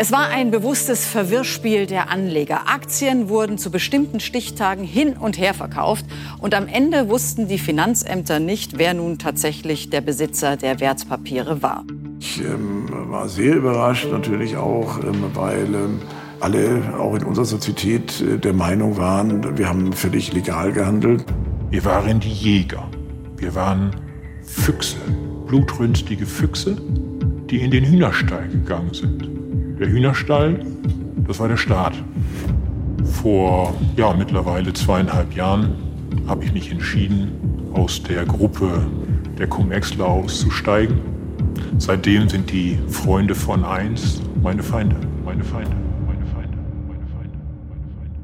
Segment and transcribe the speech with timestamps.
[0.00, 2.68] Es war ein bewusstes Verwirrspiel der Anleger.
[2.68, 6.04] Aktien wurden zu bestimmten Stichtagen hin und her verkauft
[6.38, 11.82] und am Ende wussten die Finanzämter nicht, wer nun tatsächlich der Besitzer der Wertpapiere war.
[12.20, 15.98] Ich ähm, war sehr überrascht natürlich auch, ähm, weil ähm,
[16.38, 21.24] alle auch in unserer Sozietät äh, der Meinung waren, wir haben völlig legal gehandelt.
[21.70, 22.88] Wir waren die Jäger.
[23.36, 23.96] Wir waren
[24.44, 24.98] Füchse,
[25.48, 26.76] blutrünstige Füchse,
[27.50, 29.37] die in den Hühnerstall gegangen sind.
[29.78, 30.60] Der Hühnerstall,
[31.26, 31.92] das war der Staat.
[33.22, 35.74] Vor ja, mittlerweile zweieinhalb Jahren
[36.26, 37.30] habe ich mich entschieden,
[37.72, 38.84] aus der Gruppe
[39.38, 40.98] der Cum-Exler auszusteigen.
[41.78, 45.76] Seitdem sind die Freunde von eins meine Feinde, meine Feinde.
[46.06, 46.56] meine Feinde,
[46.88, 47.38] meine Feinde,
[47.68, 48.18] meine Feinde.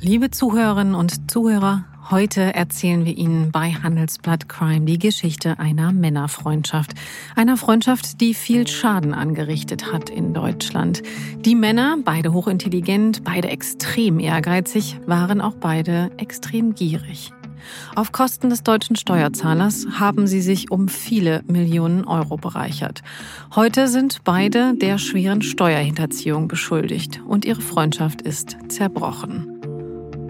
[0.00, 6.94] Liebe Zuhörerinnen und Zuhörer, Heute erzählen wir Ihnen bei Handelsblatt Crime die Geschichte einer Männerfreundschaft.
[7.36, 11.02] Einer Freundschaft, die viel Schaden angerichtet hat in Deutschland.
[11.44, 17.30] Die Männer, beide hochintelligent, beide extrem ehrgeizig, waren auch beide extrem gierig.
[17.94, 23.02] Auf Kosten des deutschen Steuerzahlers haben sie sich um viele Millionen Euro bereichert.
[23.54, 29.57] Heute sind beide der schweren Steuerhinterziehung beschuldigt und ihre Freundschaft ist zerbrochen.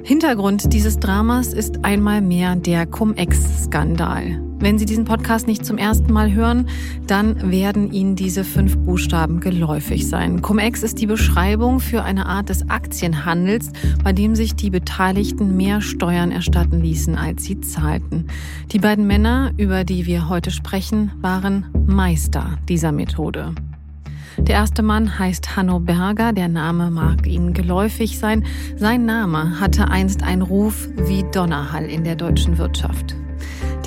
[0.03, 4.43] Hintergrund dieses Dramas ist einmal mehr der Cum-Ex-Skandal.
[4.61, 6.69] Wenn Sie diesen Podcast nicht zum ersten Mal hören,
[7.07, 10.43] dann werden Ihnen diese fünf Buchstaben geläufig sein.
[10.43, 13.71] Cum-Ex ist die Beschreibung für eine Art des Aktienhandels,
[14.03, 18.27] bei dem sich die Beteiligten mehr Steuern erstatten ließen, als sie zahlten.
[18.73, 23.55] Die beiden Männer, über die wir heute sprechen, waren Meister dieser Methode.
[24.39, 28.47] Der erste Mann heißt Hanno Berger, der Name mag Ihnen geläufig sein.
[28.77, 33.15] Sein Name hatte einst einen Ruf wie Donnerhall in der deutschen Wirtschaft.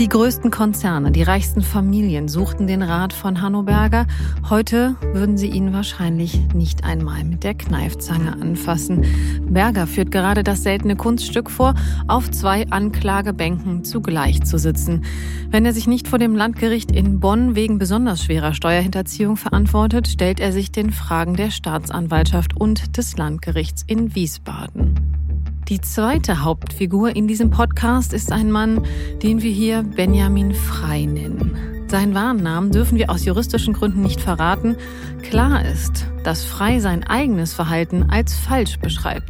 [0.02, 4.08] Die größten Konzerne, die reichsten Familien suchten den Rat von Hanno Berger.
[4.50, 9.06] Heute würden sie ihn wahrscheinlich nicht einmal mit der Kneifzange anfassen.
[9.48, 11.76] Berger führt gerade das seltene Kunststück vor,
[12.08, 15.06] auf zwei Anklagebänken zugleich zu sitzen.
[15.52, 20.40] Wenn er sich nicht vor dem Landgericht in Bonn wegen besonders schwerer Steuerhinterziehung verantwortet, stellt
[20.40, 25.21] er sich den Fragen der Staatsanwaltschaft und des Landgerichts in Wiesbaden.
[25.68, 28.86] Die zweite Hauptfigur in diesem Podcast ist ein Mann,
[29.24, 31.71] den wir hier Benjamin Frei nennen.
[31.92, 34.78] Seinen wahren Namen dürfen wir aus juristischen Gründen nicht verraten.
[35.24, 39.28] Klar ist, dass Frei sein eigenes Verhalten als falsch beschreibt.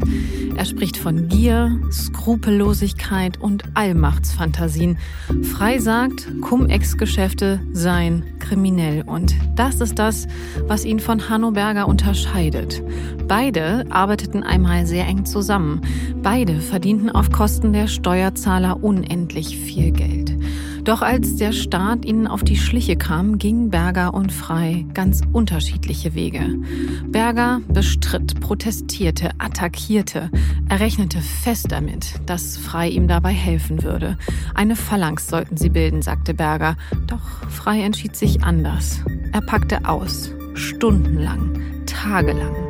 [0.56, 5.00] Er spricht von Gier, Skrupellosigkeit und Allmachtsfantasien.
[5.42, 9.02] Frei sagt, Cum-Ex-Geschäfte seien kriminell.
[9.08, 10.28] Und das ist das,
[10.68, 12.84] was ihn von Hanno Berger unterscheidet.
[13.28, 15.82] Beide arbeiteten einmal sehr eng zusammen.
[16.22, 20.38] Beide verdienten auf Kosten der Steuerzahler unendlich viel Geld.
[20.84, 26.16] Doch als der Staat ihnen auf die Schliche kam, gingen Berger und Frei ganz unterschiedliche
[26.16, 26.60] Wege.
[27.06, 30.32] Berger bestritt, protestierte, attackierte.
[30.70, 34.18] Er rechnete fest damit, dass Frei ihm dabei helfen würde.
[34.56, 36.76] Eine Phalanx sollten sie bilden, sagte Berger.
[37.06, 39.02] Doch Frei entschied sich anders.
[39.34, 40.32] Er packte aus.
[40.56, 42.61] Stundenlang, tagelang.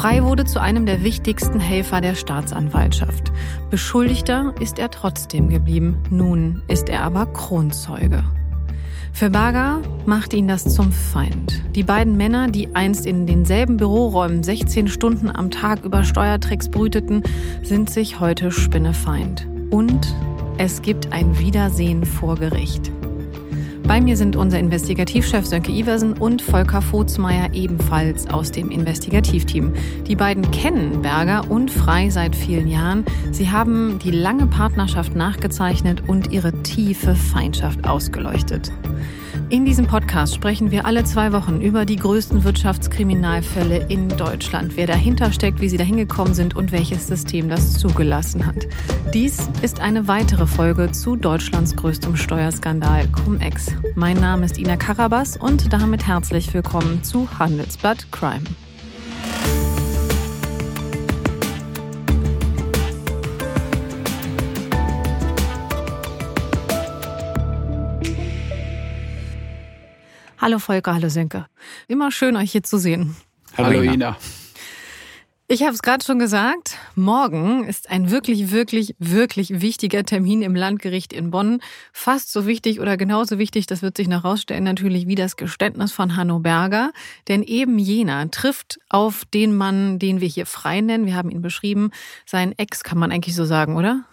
[0.00, 3.30] Frei wurde zu einem der wichtigsten Helfer der Staatsanwaltschaft.
[3.68, 5.98] Beschuldigter ist er trotzdem geblieben.
[6.08, 8.24] Nun ist er aber Kronzeuge.
[9.12, 11.62] Für Berger macht ihn das zum Feind.
[11.74, 17.22] Die beiden Männer, die einst in denselben Büroräumen 16 Stunden am Tag über Steuertricks brüteten,
[17.62, 19.46] sind sich heute Spinnefeind.
[19.68, 20.14] Und
[20.56, 22.90] es gibt ein Wiedersehen vor Gericht.
[23.90, 29.72] Bei mir sind unser Investigativchef Sönke Iversen und Volker Vogtsmeier ebenfalls aus dem Investigativteam.
[30.06, 33.04] Die beiden kennen Berger und Frei seit vielen Jahren.
[33.32, 38.70] Sie haben die lange Partnerschaft nachgezeichnet und ihre tiefe Feindschaft ausgeleuchtet.
[39.50, 44.86] In diesem Podcast sprechen wir alle zwei Wochen über die größten Wirtschaftskriminalfälle in Deutschland, wer
[44.86, 48.68] dahinter steckt, wie sie dahin gekommen sind und welches System das zugelassen hat.
[49.12, 53.74] Dies ist eine weitere Folge zu Deutschlands größtem Steuerskandal Cum-Ex.
[53.96, 58.44] Mein Name ist Ina Karabas und damit herzlich willkommen zu Handelsblatt Crime.
[70.40, 71.44] Hallo Volker, hallo Sönke.
[71.86, 73.14] Immer schön, euch hier zu sehen.
[73.58, 74.16] Hallo, hallo Ina.
[75.48, 80.54] Ich habe es gerade schon gesagt, morgen ist ein wirklich, wirklich, wirklich wichtiger Termin im
[80.54, 81.60] Landgericht in Bonn.
[81.92, 85.92] Fast so wichtig oder genauso wichtig, das wird sich noch rausstellen, natürlich wie das Geständnis
[85.92, 86.92] von Hanno Berger.
[87.28, 91.04] Denn eben jener trifft auf den Mann, den wir hier frei nennen.
[91.04, 91.90] Wir haben ihn beschrieben.
[92.24, 94.04] Sein Ex kann man eigentlich so sagen, oder?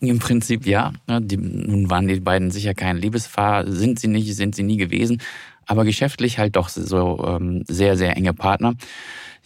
[0.00, 0.92] Im Prinzip ja.
[1.06, 5.20] Die, nun waren die beiden sicher kein Liebespaar, sind sie nicht, sind sie nie gewesen.
[5.70, 8.74] Aber geschäftlich halt doch so ähm, sehr, sehr enge Partner.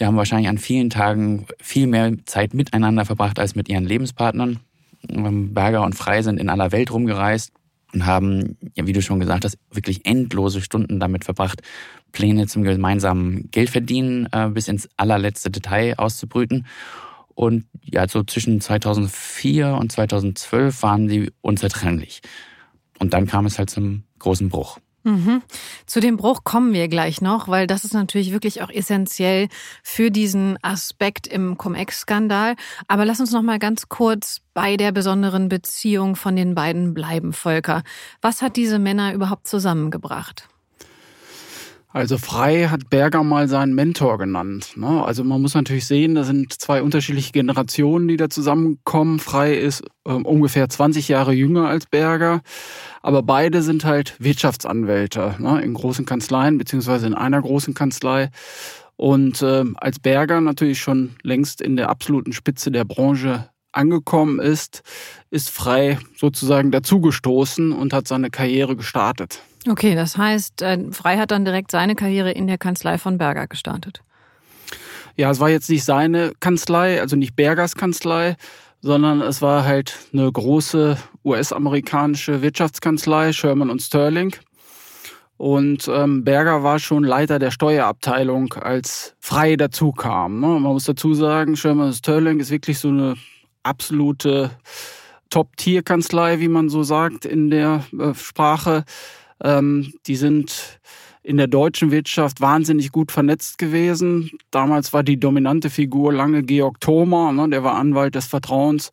[0.00, 4.60] Die haben wahrscheinlich an vielen Tagen viel mehr Zeit miteinander verbracht als mit ihren Lebenspartnern.
[5.10, 7.52] Ähm, Berger und Frei sind in aller Welt rumgereist
[7.92, 11.60] und haben, wie du schon gesagt hast, wirklich endlose Stunden damit verbracht,
[12.12, 16.64] Pläne zum gemeinsamen Geldverdienen äh, bis ins allerletzte Detail auszubrüten.
[17.34, 22.22] Und ja, so zwischen 2004 und 2012 waren sie unzertrennlich.
[22.98, 24.78] Und dann kam es halt zum großen Bruch.
[25.04, 25.42] Mhm.
[25.86, 29.48] Zu dem Bruch kommen wir gleich noch, weil das ist natürlich wirklich auch essentiell
[29.82, 32.56] für diesen Aspekt im Cum-Ex-Skandal.
[32.88, 37.34] Aber lass uns noch mal ganz kurz bei der besonderen Beziehung von den beiden bleiben,
[37.34, 37.82] Volker.
[38.22, 40.48] Was hat diese Männer überhaupt zusammengebracht?
[41.94, 44.72] Also Frei hat Berger mal seinen Mentor genannt.
[44.74, 45.04] Ne?
[45.04, 49.20] Also man muss natürlich sehen, da sind zwei unterschiedliche Generationen, die da zusammenkommen.
[49.20, 52.42] Frei ist äh, ungefähr 20 Jahre jünger als Berger,
[53.00, 55.62] aber beide sind halt Wirtschaftsanwälte ne?
[55.62, 58.30] in großen Kanzleien beziehungsweise in einer großen Kanzlei.
[58.96, 64.82] Und äh, als Berger natürlich schon längst in der absoluten Spitze der Branche angekommen ist,
[65.30, 69.42] ist Frei sozusagen dazugestoßen und hat seine Karriere gestartet.
[69.68, 73.46] Okay, das heißt, äh, Frei hat dann direkt seine Karriere in der Kanzlei von Berger
[73.46, 74.02] gestartet.
[75.16, 78.36] Ja, es war jetzt nicht seine Kanzlei, also nicht Bergers Kanzlei,
[78.82, 84.34] sondern es war halt eine große US-amerikanische Wirtschaftskanzlei, Sherman und Sterling.
[85.36, 90.40] Und ähm, Berger war schon Leiter der Steuerabteilung, als Frei dazu kam.
[90.40, 90.46] Ne?
[90.46, 93.14] Man muss dazu sagen, Sherman und Sterling ist wirklich so eine
[93.62, 94.50] absolute
[95.30, 98.84] Top-Tier-Kanzlei, wie man so sagt in der äh, Sprache.
[99.42, 100.80] Ähm, die sind
[101.24, 104.30] in der deutschen Wirtschaft wahnsinnig gut vernetzt gewesen.
[104.50, 108.90] Damals war die dominante Figur lange Georg Thoma, ne, der war Anwalt des Vertrauens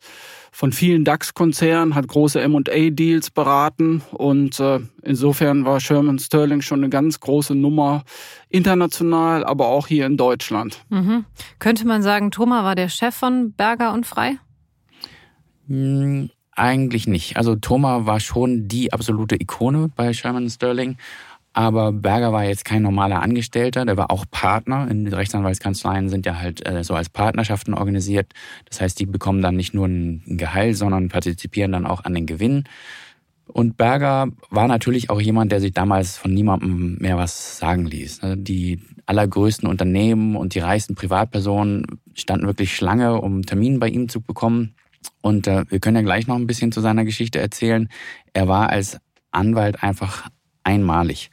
[0.50, 6.90] von vielen DAX-Konzernen, hat große M&A-Deals beraten und äh, insofern war Sherman Sterling schon eine
[6.90, 8.02] ganz große Nummer
[8.48, 10.84] international, aber auch hier in Deutschland.
[10.88, 11.26] Mhm.
[11.58, 14.38] Könnte man sagen, Thoma war der Chef von Berger und Frei?
[16.62, 17.36] Eigentlich nicht.
[17.36, 20.96] Also Thoma war schon die absolute Ikone bei Sherman Sterling.
[21.52, 24.86] Aber Berger war jetzt kein normaler Angestellter, der war auch Partner.
[24.88, 28.32] In Rechtsanwaltskanzleien sind ja halt äh, so als Partnerschaften organisiert.
[28.68, 32.26] Das heißt, die bekommen dann nicht nur ein Gehalt, sondern partizipieren dann auch an den
[32.26, 32.62] Gewinn.
[33.48, 38.22] Und Berger war natürlich auch jemand, der sich damals von niemandem mehr was sagen ließ.
[38.22, 44.08] Also die allergrößten Unternehmen und die reichsten Privatpersonen standen wirklich Schlange, um Termin bei ihm
[44.08, 44.76] zu bekommen.
[45.20, 47.88] Und äh, wir können ja gleich noch ein bisschen zu seiner Geschichte erzählen.
[48.32, 48.98] Er war als
[49.30, 50.28] Anwalt einfach
[50.64, 51.30] einmalig.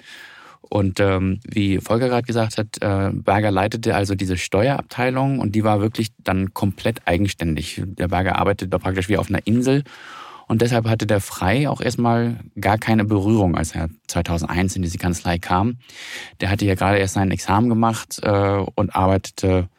[0.61, 5.63] Und ähm, wie Volker gerade gesagt hat, äh, Berger leitete also diese Steuerabteilung und die
[5.63, 7.81] war wirklich dann komplett eigenständig.
[7.85, 9.83] Der Berger arbeitete praktisch wie auf einer Insel
[10.49, 14.97] und deshalb hatte der Frei auch erstmal gar keine Berührung, als er 2001 in diese
[14.97, 15.77] Kanzlei kam.
[16.41, 19.69] Der hatte ja gerade erst sein Examen gemacht äh, und arbeitete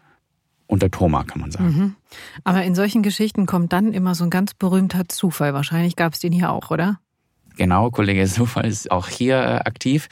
[0.71, 1.67] unter Thoma, kann man sagen.
[1.67, 1.97] Mhm.
[2.45, 5.53] Aber in solchen Geschichten kommt dann immer so ein ganz berühmter Zufall.
[5.53, 7.01] Wahrscheinlich gab es den hier auch, oder?
[7.57, 10.09] Genau, Kollege Zufall ist auch hier äh, aktiv.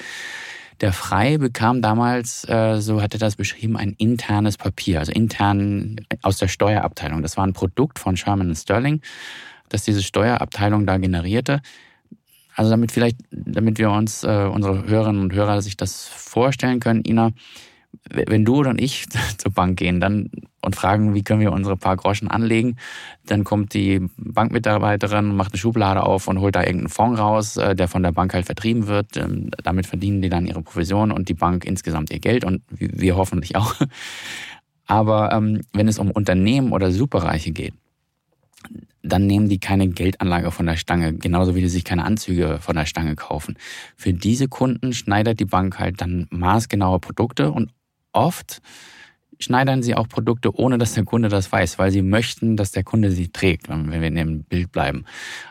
[0.80, 5.96] Der Frei bekam damals, äh, so hat er das beschrieben, ein internes Papier, also intern
[6.22, 7.22] aus der Steuerabteilung.
[7.22, 9.00] Das war ein Produkt von Sherman Sterling,
[9.68, 11.60] das diese Steuerabteilung da generierte.
[12.54, 17.04] Also damit vielleicht, damit wir uns, äh, unsere Hörerinnen und Hörer sich das vorstellen können,
[17.04, 17.30] Ina,
[18.10, 19.06] wenn du oder ich
[19.38, 20.30] zur Bank gehen dann
[20.62, 22.76] und fragen, wie können wir unsere paar Groschen anlegen,
[23.26, 27.74] dann kommt die Bankmitarbeiterin, macht eine Schublade auf und holt da irgendeinen Fonds raus, äh,
[27.74, 29.16] der von der Bank halt vertrieben wird.
[29.16, 33.16] Ähm, damit verdienen die dann ihre Provision und die Bank insgesamt ihr Geld und wir
[33.16, 33.74] hoffentlich auch.
[34.86, 37.74] Aber ähm, wenn es um Unternehmen oder Superreiche geht,
[39.02, 42.74] dann nehmen die keine Geldanlage von der Stange, genauso wie die sich keine Anzüge von
[42.76, 43.56] der Stange kaufen.
[43.96, 47.70] Für diese Kunden schneidet die Bank halt dann maßgenaue Produkte und
[48.18, 48.60] oft
[49.40, 52.82] schneidern sie auch Produkte, ohne dass der Kunde das weiß, weil sie möchten, dass der
[52.82, 55.04] Kunde sie trägt, wenn wir in dem Bild bleiben.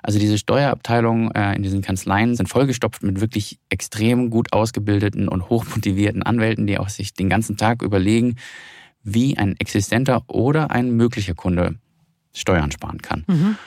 [0.03, 5.49] Also diese Steuerabteilungen äh, in diesen Kanzleien sind vollgestopft mit wirklich extrem gut ausgebildeten und
[5.49, 8.35] hochmotivierten Anwälten, die auch sich den ganzen Tag überlegen,
[9.03, 11.75] wie ein existenter oder ein möglicher Kunde
[12.33, 13.23] Steuern sparen kann.
[13.27, 13.57] Mhm.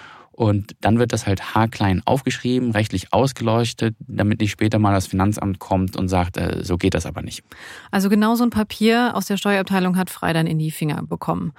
[0.41, 5.59] Und dann wird das halt haarklein aufgeschrieben, rechtlich ausgeleuchtet, damit nicht später mal das Finanzamt
[5.59, 7.45] kommt und sagt, äh, so geht das aber nicht.
[7.91, 11.53] Also genau so ein Papier aus der Steuerabteilung hat Frei dann in die Finger bekommen.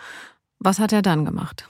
[0.58, 1.70] Was hat er dann gemacht?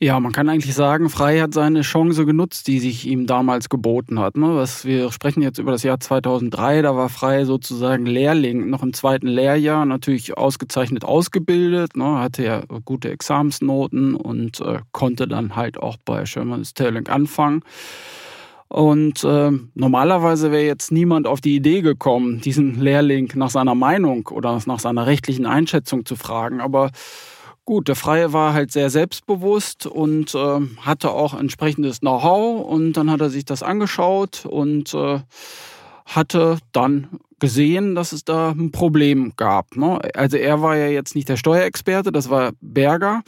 [0.00, 4.20] Ja, man kann eigentlich sagen, Frei hat seine Chance genutzt, die sich ihm damals geboten
[4.20, 4.36] hat.
[4.36, 4.54] Ne?
[4.54, 8.92] Was wir sprechen jetzt über das Jahr 2003, da war Frei sozusagen Lehrling, noch im
[8.92, 12.20] zweiten Lehrjahr, natürlich ausgezeichnet ausgebildet, ne?
[12.20, 17.64] hatte ja gute Examensnoten und äh, konnte dann halt auch bei Sherman Sterling anfangen.
[18.68, 24.28] Und äh, normalerweise wäre jetzt niemand auf die Idee gekommen, diesen Lehrling nach seiner Meinung
[24.28, 26.60] oder nach seiner rechtlichen Einschätzung zu fragen.
[26.60, 26.92] Aber
[27.68, 32.66] gut, der Freie war halt sehr selbstbewusst und äh, hatte auch entsprechendes Know-how.
[32.66, 35.20] Und dann hat er sich das angeschaut und äh,
[36.06, 39.76] hatte dann gesehen, dass es da ein Problem gab.
[39.76, 39.98] Ne?
[40.14, 43.22] Also er war ja jetzt nicht der Steuerexperte, das war Berger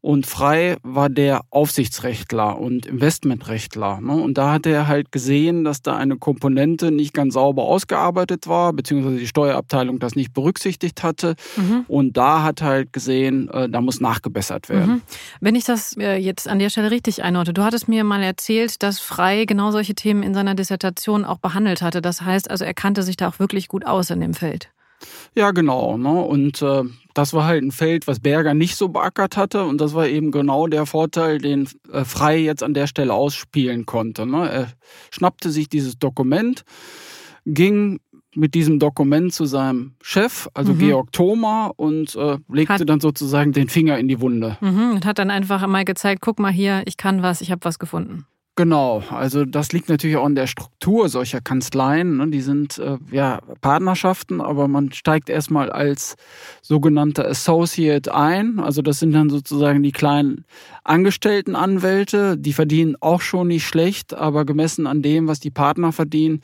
[0.00, 4.00] und Frei war der Aufsichtsrechtler und Investmentrechtler.
[4.00, 4.12] Ne?
[4.12, 8.72] Und da hat er halt gesehen, dass da eine Komponente nicht ganz sauber ausgearbeitet war,
[8.72, 11.36] beziehungsweise die Steuerabteilung das nicht berücksichtigt hatte.
[11.56, 11.84] Mhm.
[11.88, 14.90] Und da hat er halt gesehen, äh, da muss nachgebessert werden.
[14.90, 15.02] Mhm.
[15.40, 18.82] Wenn ich das äh, jetzt an der Stelle richtig einordne, du hattest mir mal erzählt,
[18.82, 22.02] dass Frei genau solche Themen in seiner Dissertation auch behandelt hatte.
[22.02, 24.70] Das heißt also, er kannte sich da auch wirklich wirklich gut aus in dem Feld.
[25.34, 25.96] Ja, genau.
[25.96, 26.12] Ne?
[26.12, 26.82] Und äh,
[27.14, 29.64] das war halt ein Feld, was Berger nicht so beackert hatte.
[29.64, 33.86] Und das war eben genau der Vorteil, den äh, Frei jetzt an der Stelle ausspielen
[33.86, 34.26] konnte.
[34.26, 34.48] Ne?
[34.48, 34.68] Er
[35.10, 36.64] schnappte sich dieses Dokument,
[37.44, 38.00] ging
[38.36, 40.78] mit diesem Dokument zu seinem Chef, also mhm.
[40.78, 44.56] Georg Thoma, und äh, legte hat, dann sozusagen den Finger in die Wunde.
[44.60, 47.64] Mhm, und hat dann einfach einmal gezeigt, guck mal hier, ich kann was, ich habe
[47.64, 48.26] was gefunden.
[48.56, 52.18] Genau, also das liegt natürlich auch in der Struktur solcher Kanzleien.
[52.18, 52.28] Ne?
[52.28, 56.14] Die sind äh, ja Partnerschaften, aber man steigt erstmal als
[56.62, 58.60] sogenannter Associate ein.
[58.60, 60.44] Also das sind dann sozusagen die kleinen
[60.84, 62.38] Angestelltenanwälte.
[62.38, 66.40] Die verdienen auch schon nicht schlecht, aber gemessen an dem, was die Partner verdienen,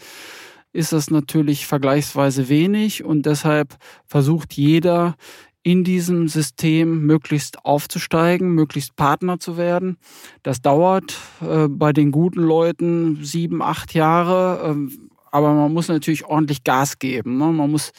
[0.72, 3.76] ist das natürlich vergleichsweise wenig und deshalb
[4.06, 5.16] versucht jeder
[5.62, 9.98] in diesem System möglichst aufzusteigen, möglichst Partner zu werden.
[10.42, 16.24] Das dauert äh, bei den guten Leuten sieben, acht Jahre, äh, aber man muss natürlich
[16.24, 17.36] ordentlich Gas geben.
[17.36, 17.46] Ne?
[17.46, 17.92] Man muss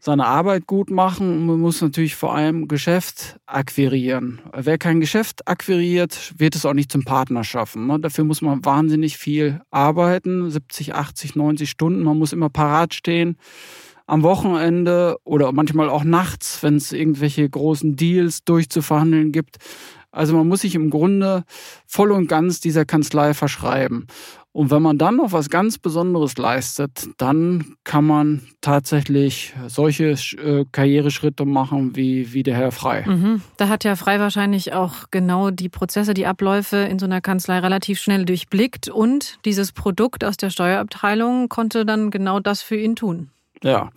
[0.00, 4.40] seine Arbeit gut machen und man muss natürlich vor allem Geschäft akquirieren.
[4.54, 7.86] Wer kein Geschäft akquiriert, wird es auch nicht zum Partner schaffen.
[7.86, 7.98] Ne?
[7.98, 12.02] Dafür muss man wahnsinnig viel arbeiten, 70, 80, 90 Stunden.
[12.02, 13.38] Man muss immer parat stehen
[14.06, 19.56] am Wochenende oder manchmal auch nachts, wenn es irgendwelche großen Deals durchzuverhandeln gibt.
[20.10, 21.44] Also man muss sich im Grunde
[21.86, 24.06] voll und ganz dieser Kanzlei verschreiben.
[24.52, 30.64] Und wenn man dann noch was ganz Besonderes leistet, dann kann man tatsächlich solche äh,
[30.70, 33.04] Karriereschritte machen wie, wie der Herr Frei.
[33.04, 33.42] Mhm.
[33.56, 37.58] Da hat ja Frei wahrscheinlich auch genau die Prozesse, die Abläufe in so einer Kanzlei
[37.58, 42.94] relativ schnell durchblickt und dieses Produkt aus der Steuerabteilung konnte dann genau das für ihn
[42.94, 43.30] tun.
[43.64, 43.90] Ja,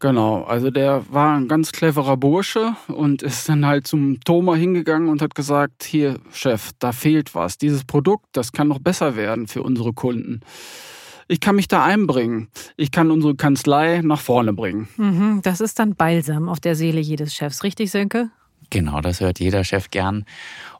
[0.00, 0.42] genau.
[0.42, 5.22] Also der war ein ganz cleverer Bursche und ist dann halt zum Thoma hingegangen und
[5.22, 7.56] hat gesagt, hier, Chef, da fehlt was.
[7.56, 10.40] Dieses Produkt, das kann noch besser werden für unsere Kunden.
[11.28, 12.48] Ich kann mich da einbringen.
[12.76, 14.88] Ich kann unsere Kanzlei nach vorne bringen.
[14.96, 18.30] Mhm, das ist dann Balsam auf der Seele jedes Chefs, richtig, Sönke?
[18.70, 20.24] Genau, das hört jeder Chef gern.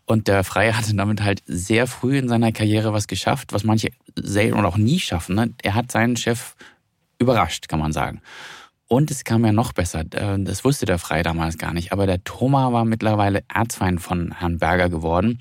[0.07, 3.91] Und der Freie hatte damit halt sehr früh in seiner Karriere was geschafft, was manche
[4.17, 5.37] selten oder auch nie schaffen.
[5.37, 5.55] Ne?
[5.63, 6.57] Er hat seinen Chef
[7.25, 8.21] überrascht, kann man sagen.
[8.87, 10.05] Und es kam ja noch besser.
[10.13, 11.93] Äh, das wusste der Frei damals gar nicht.
[11.93, 15.41] Aber der Thoma war mittlerweile Erzfeind von Herrn Berger geworden.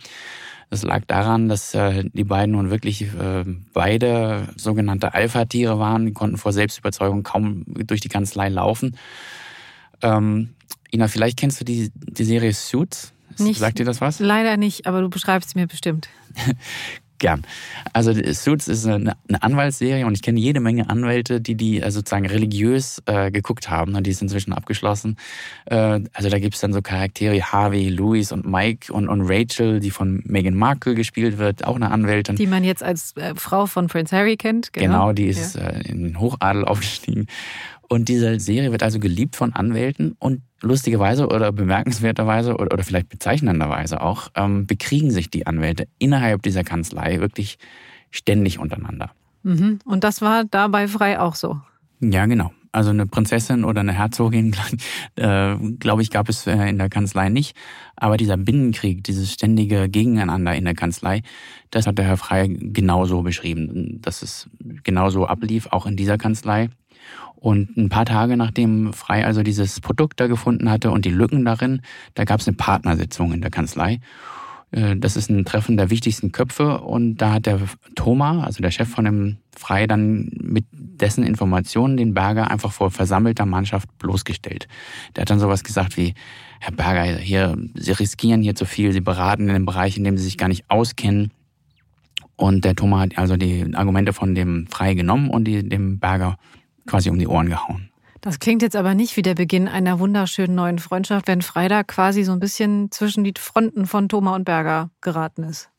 [0.69, 6.05] Das lag daran, dass äh, die beiden nun wirklich äh, beide sogenannte Alpha-Tiere waren.
[6.07, 8.97] Die konnten vor Selbstüberzeugung kaum durch die Kanzlei laufen.
[10.01, 10.55] Ähm,
[10.91, 13.13] Ina, vielleicht kennst du die, die Serie Suits.
[13.37, 14.19] Nicht, Sagt dir das was?
[14.19, 16.09] Leider nicht, aber du beschreibst es mir bestimmt.
[17.19, 17.43] Gern.
[17.93, 21.99] Also Suits ist eine, eine Anwaltsserie und ich kenne jede Menge Anwälte, die die also
[21.99, 25.17] sozusagen religiös äh, geguckt haben und die ist inzwischen abgeschlossen.
[25.65, 29.79] Äh, also da gibt es dann so Charaktere Harvey, Louis und Mike und, und Rachel,
[29.79, 32.35] die von Meghan Markle gespielt wird, auch eine Anwältin.
[32.35, 34.73] Die man jetzt als äh, Frau von Prince Harry kennt.
[34.73, 35.67] Genau, genau die ist ja.
[35.67, 37.27] Äh, in den Hochadel aufgestiegen.
[37.89, 43.09] Und diese Serie wird also geliebt von Anwälten und lustigerweise oder bemerkenswerterweise oder, oder vielleicht
[43.09, 47.57] bezeichnenderweise auch ähm, bekriegen sich die Anwälte innerhalb dieser Kanzlei wirklich
[48.09, 49.11] ständig untereinander.
[49.43, 49.79] Mhm.
[49.85, 51.59] Und das war dabei frei auch so.
[51.99, 52.51] Ja, genau.
[52.71, 54.55] Also eine Prinzessin oder eine Herzogin,
[55.15, 57.55] äh, glaube ich, gab es äh, in der Kanzlei nicht.
[57.95, 61.21] Aber dieser Binnenkrieg, dieses ständige Gegeneinander in der Kanzlei,
[61.69, 64.49] das hat der Herr Frey genauso beschrieben, dass es
[64.83, 66.69] genauso ablief, auch in dieser Kanzlei.
[67.43, 71.43] Und ein paar Tage nachdem Frei also dieses Produkt da gefunden hatte und die Lücken
[71.43, 71.81] darin,
[72.13, 73.99] da gab es eine Partnersitzung in der Kanzlei.
[74.71, 77.59] Äh, das ist ein Treffen der wichtigsten Köpfe und da hat der
[77.95, 82.91] Thoma, also der Chef von dem Frei, dann mit dessen Informationen den Berger einfach vor
[82.91, 84.69] versammelter Mannschaft bloßgestellt.
[85.17, 86.13] Der hat dann sowas gesagt wie,
[86.61, 90.17] Herr Berger, hier, Sie riskieren hier zu viel, Sie beraten in einem Bereich, in dem
[90.17, 91.31] Sie sich gar nicht auskennen.
[92.37, 96.37] Und der Thoma hat also die Argumente von dem Frei genommen und die dem Berger
[96.85, 97.89] quasi um die Ohren gehauen.
[98.21, 102.23] Das klingt jetzt aber nicht wie der Beginn einer wunderschönen neuen Freundschaft, wenn Freitag quasi
[102.23, 105.72] so ein bisschen zwischen die Fronten von Thoma und Berger geraten ist.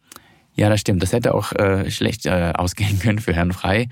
[0.56, 1.02] Ja, das stimmt.
[1.02, 3.88] Das hätte auch äh, schlecht äh, ausgehen können für Herrn Frei.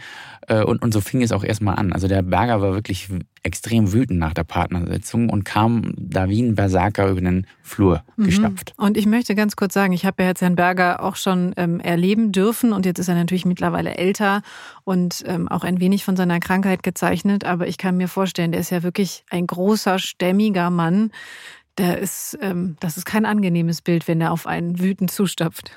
[0.48, 1.92] Äh, und, und so fing es auch erstmal an.
[1.92, 3.08] Also der Berger war wirklich
[3.42, 8.24] extrem wütend nach der Partnersitzung und kam da wie ein Berserker über den Flur mhm.
[8.24, 8.74] gestapft.
[8.76, 11.80] Und ich möchte ganz kurz sagen, ich habe ja jetzt Herrn Berger auch schon ähm,
[11.80, 14.42] erleben dürfen und jetzt ist er natürlich mittlerweile älter
[14.84, 17.44] und ähm, auch ein wenig von seiner Krankheit gezeichnet.
[17.44, 21.10] Aber ich kann mir vorstellen, der ist ja wirklich ein großer, stämmiger Mann.
[21.78, 25.72] Der ist, ähm, das ist kein angenehmes Bild, wenn er auf einen wütend zustapft.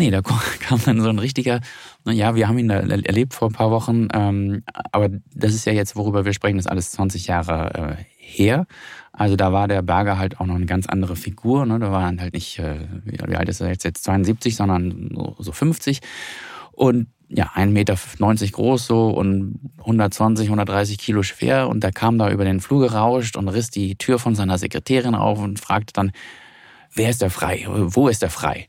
[0.00, 0.22] Nee, da
[0.60, 1.60] kam dann so ein richtiger,
[2.06, 5.74] ja, wir haben ihn da erlebt vor ein paar Wochen, ähm, aber das ist ja
[5.74, 8.66] jetzt, worüber wir sprechen, das ist alles 20 Jahre äh, her.
[9.12, 11.66] Also da war der Berger halt auch noch eine ganz andere Figur.
[11.66, 11.78] Ne?
[11.78, 15.52] Da war halt nicht, äh, wie alt ist er jetzt, jetzt 72, sondern so, so
[15.52, 16.00] 50.
[16.72, 17.96] Und ja, 1,90 Meter
[18.52, 21.68] groß so und 120, 130 Kilo schwer.
[21.68, 25.14] Und der kam da über den Flur gerauscht und riss die Tür von seiner Sekretärin
[25.14, 26.12] auf und fragte dann,
[26.94, 27.66] wer ist der frei?
[27.68, 28.68] Wo ist der frei?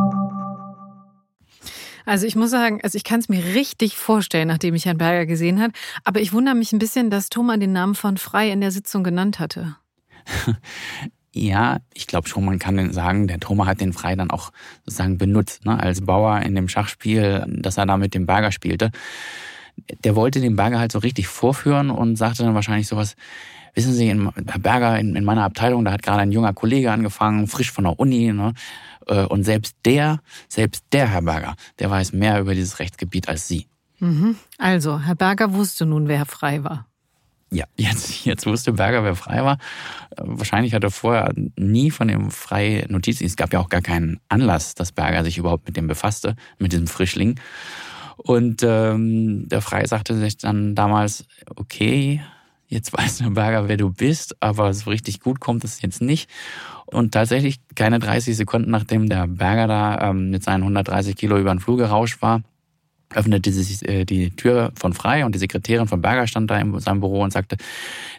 [2.05, 5.25] Also ich muss sagen, also ich kann es mir richtig vorstellen, nachdem ich Herrn Berger
[5.25, 5.73] gesehen habe.
[6.03, 9.03] Aber ich wundere mich ein bisschen, dass Thomas den Namen von Frei in der Sitzung
[9.03, 9.75] genannt hatte.
[11.33, 14.51] Ja, ich glaube schon, man kann sagen, der Thomas hat den Frei dann auch
[14.85, 18.91] sozusagen benutzt, ne, als Bauer in dem Schachspiel, dass er da mit dem Berger spielte.
[20.03, 23.15] Der wollte den Berger halt so richtig vorführen und sagte dann wahrscheinlich sowas,
[23.73, 27.47] wissen Sie, Herr Berger, in, in meiner Abteilung, da hat gerade ein junger Kollege angefangen,
[27.47, 28.53] frisch von der Uni, ne,
[29.07, 33.47] äh, und selbst der, selbst der Herr Berger, der weiß mehr über dieses Rechtsgebiet als
[33.47, 33.67] Sie.
[33.99, 34.35] Mhm.
[34.57, 36.87] Also, Herr Berger wusste nun, wer frei war.
[37.53, 39.57] Ja, jetzt, jetzt wusste Berger, wer frei war.
[40.11, 43.21] Äh, wahrscheinlich hat er vorher nie von dem Frei Notiz.
[43.21, 46.71] Es gab ja auch gar keinen Anlass, dass Berger sich überhaupt mit dem befasste, mit
[46.71, 47.39] diesem Frischling.
[48.17, 52.21] Und ähm, der Frei sagte sich dann damals, okay,
[52.71, 56.29] jetzt weiß der Berger, wer du bist, aber so richtig gut kommt es jetzt nicht.
[56.85, 61.53] Und tatsächlich keine 30 Sekunden nachdem der Berger da ähm, mit seinen 130 Kilo über
[61.53, 62.41] den Flur gerauscht war,
[63.13, 66.79] öffnete sich äh, die Tür von Frei und die Sekretärin von Berger stand da in
[66.79, 67.57] seinem Büro und sagte,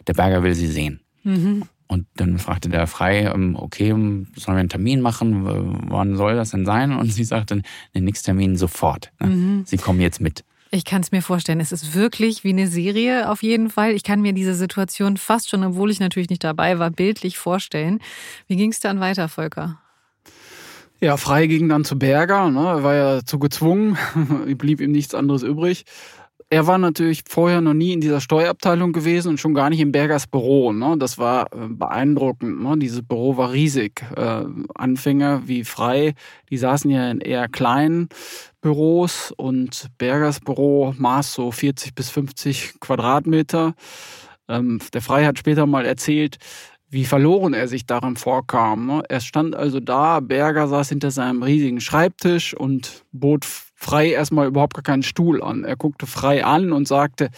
[0.07, 1.01] der Berger will sie sehen.
[1.23, 1.63] Mhm.
[1.87, 5.89] Und dann fragte der Frei, ähm, okay, sollen wir einen Termin machen?
[5.89, 6.95] Wann soll das denn sein?
[6.95, 7.61] Und sie sagte,
[7.93, 9.11] den nächsten Termin sofort.
[9.19, 9.27] Ne?
[9.27, 9.63] Mhm.
[9.65, 10.43] Sie kommen jetzt mit.
[10.75, 11.59] Ich kann es mir vorstellen.
[11.59, 13.91] Es ist wirklich wie eine Serie auf jeden Fall.
[13.91, 17.99] Ich kann mir diese Situation fast schon, obwohl ich natürlich nicht dabei war, bildlich vorstellen.
[18.47, 19.77] Wie ging es dann weiter, Volker?
[20.99, 22.65] Ja, Frei ging dann zu Berger, ne?
[22.65, 23.99] er war ja zu gezwungen,
[24.57, 25.85] blieb ihm nichts anderes übrig.
[26.53, 29.91] Er war natürlich vorher noch nie in dieser Steuerabteilung gewesen und schon gar nicht im
[29.91, 30.71] Bergers Büro.
[30.71, 30.97] Ne?
[30.99, 32.61] Das war äh, beeindruckend.
[32.61, 32.77] Ne?
[32.77, 34.05] Dieses Büro war riesig.
[34.15, 34.43] Äh,
[34.75, 36.13] Anfänger wie Frei,
[36.51, 38.07] die saßen ja in eher kleinen
[38.61, 43.73] Büros und Bergers Büro maß so 40 bis 50 Quadratmeter.
[44.47, 46.37] Ähm, der Frei hat später mal erzählt,
[46.87, 48.85] wie verloren er sich darin vorkam.
[48.85, 49.01] Ne?
[49.09, 53.43] Er stand also da, Berger saß hinter seinem riesigen Schreibtisch und bot
[53.83, 55.65] Frei erstmal überhaupt gar keinen Stuhl an.
[55.65, 57.29] Er guckte Frei an und sagte,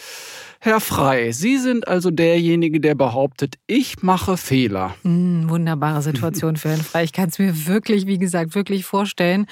[0.60, 4.96] Herr Frei, Sie sind also derjenige, der behauptet, ich mache Fehler.
[5.04, 7.04] Mm, wunderbare Situation für Herrn Frei.
[7.04, 9.48] Ich kann es mir wirklich, wie gesagt, wirklich vorstellen.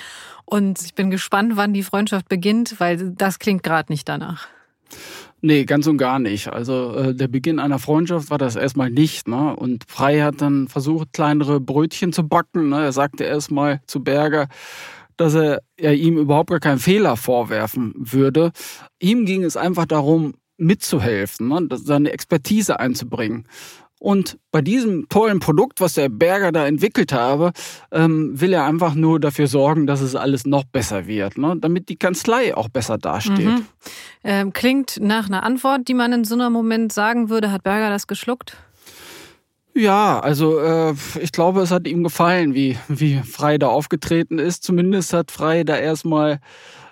[0.45, 4.47] Und ich bin gespannt, wann die Freundschaft beginnt, weil das klingt gerade nicht danach.
[5.41, 6.47] Nee, ganz und gar nicht.
[6.47, 9.27] Also äh, der Beginn einer Freundschaft war das erstmal nicht.
[9.27, 9.55] Ne?
[9.55, 12.69] Und Frei hat dann versucht, kleinere Brötchen zu backen.
[12.69, 12.81] Ne?
[12.81, 14.47] Er sagte erstmal zu Berger,
[15.17, 18.51] dass er ja, ihm überhaupt gar keinen Fehler vorwerfen würde.
[18.99, 21.67] Ihm ging es einfach darum, mitzuhelfen, ne?
[21.71, 23.47] seine Expertise einzubringen.
[23.99, 27.53] Und bei diesem tollen Produkt, was der Berger da entwickelt habe,
[27.89, 31.55] ähm, will er einfach nur dafür sorgen, dass es alles noch besser wird, ne?
[31.57, 33.45] damit die Kanzlei auch besser dasteht.
[33.45, 33.65] Mhm.
[34.25, 37.49] Ähm, klingt nach einer Antwort, die man in so einem Moment sagen würde.
[37.53, 38.57] Hat Berger das geschluckt?
[39.75, 44.63] Ja, also äh, ich glaube, es hat ihm gefallen, wie, wie Frei da aufgetreten ist.
[44.63, 46.39] Zumindest hat Frei da erstmal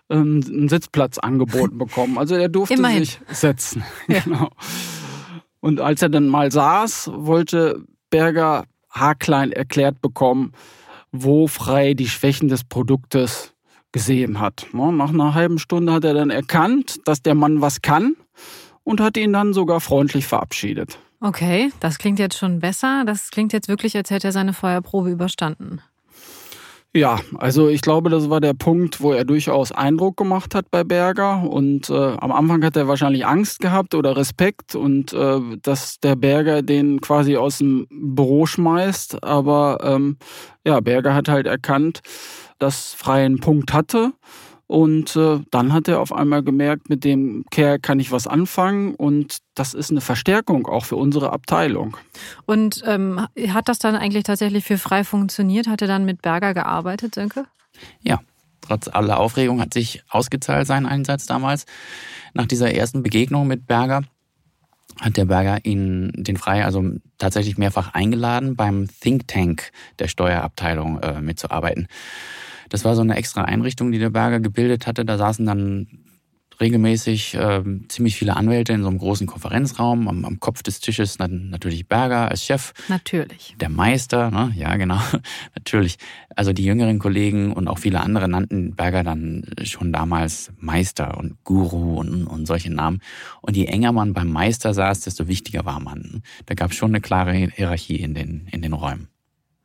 [0.09, 2.17] ähm, einen Sitzplatz angeboten bekommen.
[2.17, 3.05] Also er durfte Immerhin.
[3.05, 3.83] sich setzen.
[4.07, 4.21] Ja.
[4.21, 4.49] genau.
[5.59, 10.53] Und als er dann mal saß, wollte Berger haarklein erklärt bekommen,
[11.11, 13.53] wo Frei die Schwächen des Produktes
[13.91, 14.67] gesehen hat.
[14.73, 18.15] Nach einer halben Stunde hat er dann erkannt, dass der Mann was kann
[18.83, 20.97] und hat ihn dann sogar freundlich verabschiedet.
[21.23, 23.03] Okay, das klingt jetzt schon besser.
[23.05, 25.81] Das klingt jetzt wirklich, als hätte er seine Feuerprobe überstanden.
[26.93, 30.83] Ja, also ich glaube, das war der Punkt, wo er durchaus Eindruck gemacht hat bei
[30.83, 31.43] Berger.
[31.43, 36.15] Und äh, am Anfang hat er wahrscheinlich Angst gehabt oder Respekt und äh, dass der
[36.17, 39.23] Berger den quasi aus dem Büro schmeißt.
[39.23, 40.17] Aber ähm,
[40.65, 42.01] ja, Berger hat halt erkannt,
[42.59, 44.11] dass Frei einen Punkt hatte
[44.71, 48.95] und äh, dann hat er auf einmal gemerkt, mit dem Kerl kann ich was anfangen
[48.95, 51.97] und das ist eine Verstärkung auch für unsere Abteilung.
[52.45, 55.67] Und ähm, hat das dann eigentlich tatsächlich für frei funktioniert?
[55.67, 57.47] Hat er dann mit Berger gearbeitet, Sönke?
[58.01, 58.21] Ja,
[58.61, 61.65] trotz aller Aufregung hat sich ausgezahlt sein Einsatz damals.
[62.33, 64.03] Nach dieser ersten Begegnung mit Berger
[65.01, 66.81] hat der Berger ihn, den Frei, also
[67.17, 71.89] tatsächlich mehrfach eingeladen, beim Think Tank der Steuerabteilung äh, mitzuarbeiten.
[72.71, 75.03] Das war so eine extra Einrichtung, die der Berger gebildet hatte.
[75.03, 75.87] Da saßen dann
[76.61, 80.07] regelmäßig äh, ziemlich viele Anwälte in so einem großen Konferenzraum.
[80.07, 82.71] Am, am, Kopf des Tisches natürlich Berger als Chef.
[82.87, 83.55] Natürlich.
[83.59, 84.53] Der Meister, ne?
[84.55, 84.99] ja genau,
[85.55, 85.97] natürlich.
[86.33, 91.43] Also die jüngeren Kollegen und auch viele andere nannten Berger dann schon damals Meister und
[91.43, 93.01] Guru und, und solche Namen.
[93.41, 96.21] Und je enger man beim Meister saß, desto wichtiger war man.
[96.45, 99.09] Da gab es schon eine klare Hierarchie in den, in den Räumen.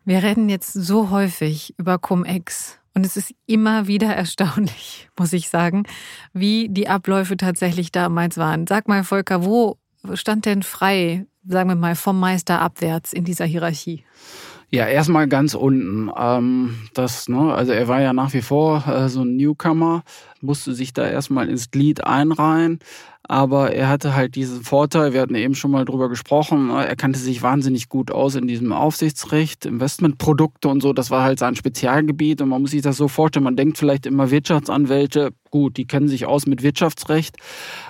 [0.04, 5.50] Wir reden jetzt so häufig über Cum-Ex und es ist immer wieder erstaunlich, muss ich
[5.50, 5.84] sagen,
[6.32, 8.66] wie die Abläufe tatsächlich damals waren.
[8.66, 9.76] Sag mal, Volker, wo
[10.14, 14.04] stand denn frei, sagen wir mal, vom Meister abwärts in dieser Hierarchie?
[14.70, 16.10] Ja, erstmal ganz unten.
[16.18, 20.02] Ähm, das, ne, also er war ja nach wie vor äh, so ein Newcomer,
[20.40, 22.80] musste sich da erstmal ins Glied einreihen.
[23.28, 26.94] Aber er hatte halt diesen Vorteil, wir hatten eben schon mal drüber gesprochen, ne, er
[26.94, 31.56] kannte sich wahnsinnig gut aus in diesem Aufsichtsrecht, Investmentprodukte und so, das war halt sein
[31.56, 35.86] Spezialgebiet und man muss sich das so vorstellen, man denkt vielleicht immer Wirtschaftsanwälte, gut, die
[35.86, 37.36] kennen sich aus mit Wirtschaftsrecht,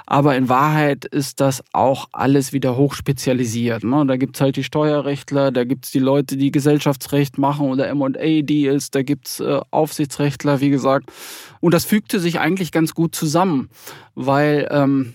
[0.06, 3.84] aber in Wahrheit ist das auch alles wieder hochspezialisiert.
[3.84, 4.06] Ne?
[4.06, 9.02] Da gibt's halt die Steuerrechtler, da gibt's die Leute, die Gesellschaftsrecht machen oder M&A-Deals, da
[9.02, 11.10] gibt's äh, Aufsichtsrechtler, wie gesagt.
[11.60, 13.68] Und das fügte sich eigentlich ganz gut zusammen,
[14.14, 15.14] weil ähm,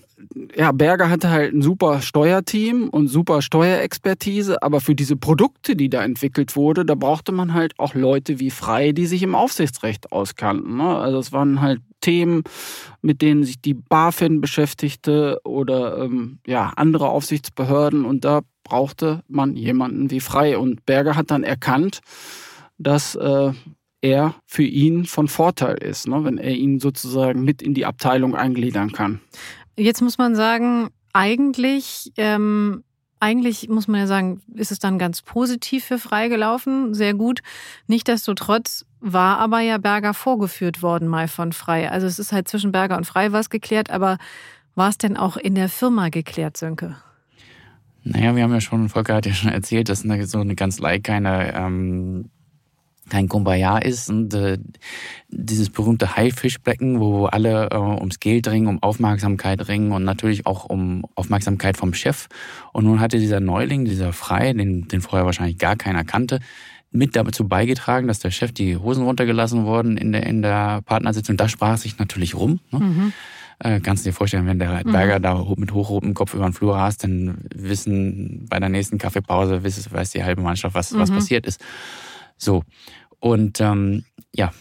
[0.56, 5.90] ja, Berger hatte halt ein super Steuerteam und super Steuerexpertise, aber für diese Produkte, die
[5.90, 10.12] da entwickelt wurde, da brauchte man halt auch Leute wie Frei, die sich im Aufsichtsrecht
[10.12, 10.78] auskannten.
[10.78, 10.98] Ne?
[10.98, 12.44] Also es waren halt Themen,
[13.02, 19.56] mit denen sich die BaFin beschäftigte oder ähm, ja, andere Aufsichtsbehörden und da brauchte man
[19.56, 20.58] jemanden wie Frei.
[20.58, 22.00] Und Berger hat dann erkannt,
[22.78, 23.52] dass äh,
[24.02, 28.36] er für ihn von Vorteil ist, ne, wenn er ihn sozusagen mit in die Abteilung
[28.36, 29.22] eingliedern kann.
[29.78, 32.84] Jetzt muss man sagen, eigentlich, ähm,
[33.20, 37.42] eigentlich muss man ja sagen, ist es dann ganz positiv für Frei gelaufen, sehr gut.
[37.88, 41.90] Nichtsdestotrotz war aber ja Berger vorgeführt worden mal von Frei.
[41.90, 44.18] Also es ist halt zwischen Berger und Frei was geklärt, aber
[44.76, 46.96] war es denn auch in der Firma geklärt, Sönke?
[48.04, 51.54] Naja, wir haben ja schon, Volker hat ja schon erzählt, dass so eine Kanzlei keine
[51.54, 52.30] ähm,
[53.12, 54.58] kein Kumbaya ist und äh,
[55.28, 60.66] dieses berühmte Haifischbecken, wo alle äh, ums Geld ringen, um Aufmerksamkeit ringen und natürlich auch
[60.66, 62.30] um Aufmerksamkeit vom Chef.
[62.72, 66.40] Und nun hatte dieser Neuling, dieser Frei, den, den vorher wahrscheinlich gar keiner kannte,
[66.92, 71.36] mit dazu beigetragen, dass der Chef die Hosen runtergelassen wurden in der, in der Partnersitzung.
[71.36, 72.62] Da sprach sich natürlich rum.
[72.72, 72.80] Ne?
[72.80, 73.14] Mhm.
[73.60, 74.92] Äh, kannst du dir vorstellen, wenn der mhm.
[74.92, 79.64] Berger da mit hochrotem Kopf über den Flur rast, dann wissen bei der nächsten Kaffeepause,
[79.64, 81.00] weiß, weiß die halbe Mannschaft, was, mhm.
[81.00, 81.62] was passiert ist.
[82.38, 82.64] So.
[83.22, 84.04] Und ähm,
[84.36, 84.52] ja,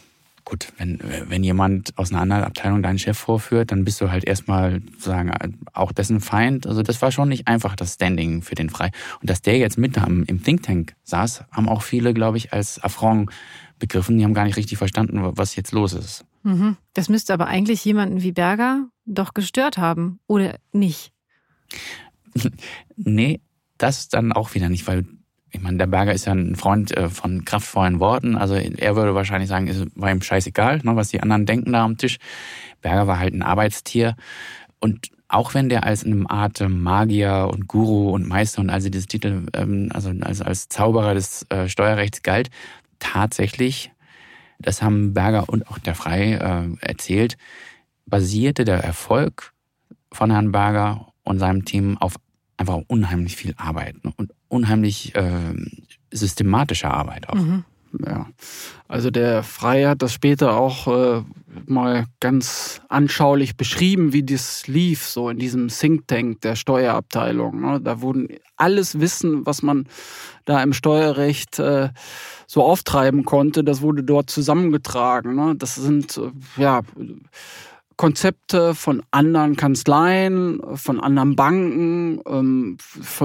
[0.44, 4.24] gut, wenn, wenn jemand aus einer anderen Abteilung deinen Chef vorführt, dann bist du halt
[4.24, 5.32] erstmal sagen
[5.72, 6.66] auch dessen Feind.
[6.66, 8.90] Also das war schon nicht einfach das Standing für den Frei.
[9.20, 12.52] Und dass der jetzt mit am, im Think Tank saß, haben auch viele, glaube ich,
[12.52, 13.30] als Affront
[13.78, 14.18] begriffen.
[14.18, 16.24] Die haben gar nicht richtig verstanden, was jetzt los ist.
[16.42, 16.76] Mhm.
[16.94, 21.12] Das müsste aber eigentlich jemanden wie Berger doch gestört haben, oder nicht?
[22.96, 23.40] nee,
[23.78, 25.06] das dann auch wieder nicht, weil
[25.52, 28.36] ich meine, der Berger ist ja ein Freund äh, von kraftvollen Worten.
[28.36, 31.84] Also er würde wahrscheinlich sagen, es war ihm scheißegal, ne, was die anderen denken da
[31.84, 32.18] am Tisch.
[32.82, 34.16] Berger war halt ein Arbeitstier.
[34.78, 39.06] Und auch wenn der als eine Art Magier und Guru und Meister und also diese
[39.06, 42.50] Titel, ähm, also als, als Zauberer des äh, Steuerrechts galt,
[42.98, 43.92] tatsächlich,
[44.58, 47.36] das haben Berger und auch der Frei äh, erzählt,
[48.06, 49.52] basierte der Erfolg
[50.12, 52.16] von Herrn Berger und seinem Team auf
[52.56, 54.12] einfach unheimlich viel Arbeit ne?
[54.16, 55.54] und unheimlich äh,
[56.10, 57.36] systematische Arbeit auch.
[57.36, 57.64] Mhm.
[58.06, 58.28] Ja,
[58.86, 61.22] also der Frey hat das später auch äh,
[61.66, 67.60] mal ganz anschaulich beschrieben, wie das lief, so in diesem Think Tank der Steuerabteilung.
[67.60, 67.80] Ne?
[67.80, 69.88] Da wurden alles Wissen, was man
[70.44, 71.88] da im Steuerrecht äh,
[72.46, 75.34] so auftreiben konnte, das wurde dort zusammengetragen.
[75.34, 75.54] Ne?
[75.56, 76.82] Das sind, äh, ja,
[78.00, 82.22] Konzepte von anderen Kanzleien, von anderen Banken.
[82.26, 82.78] Ähm,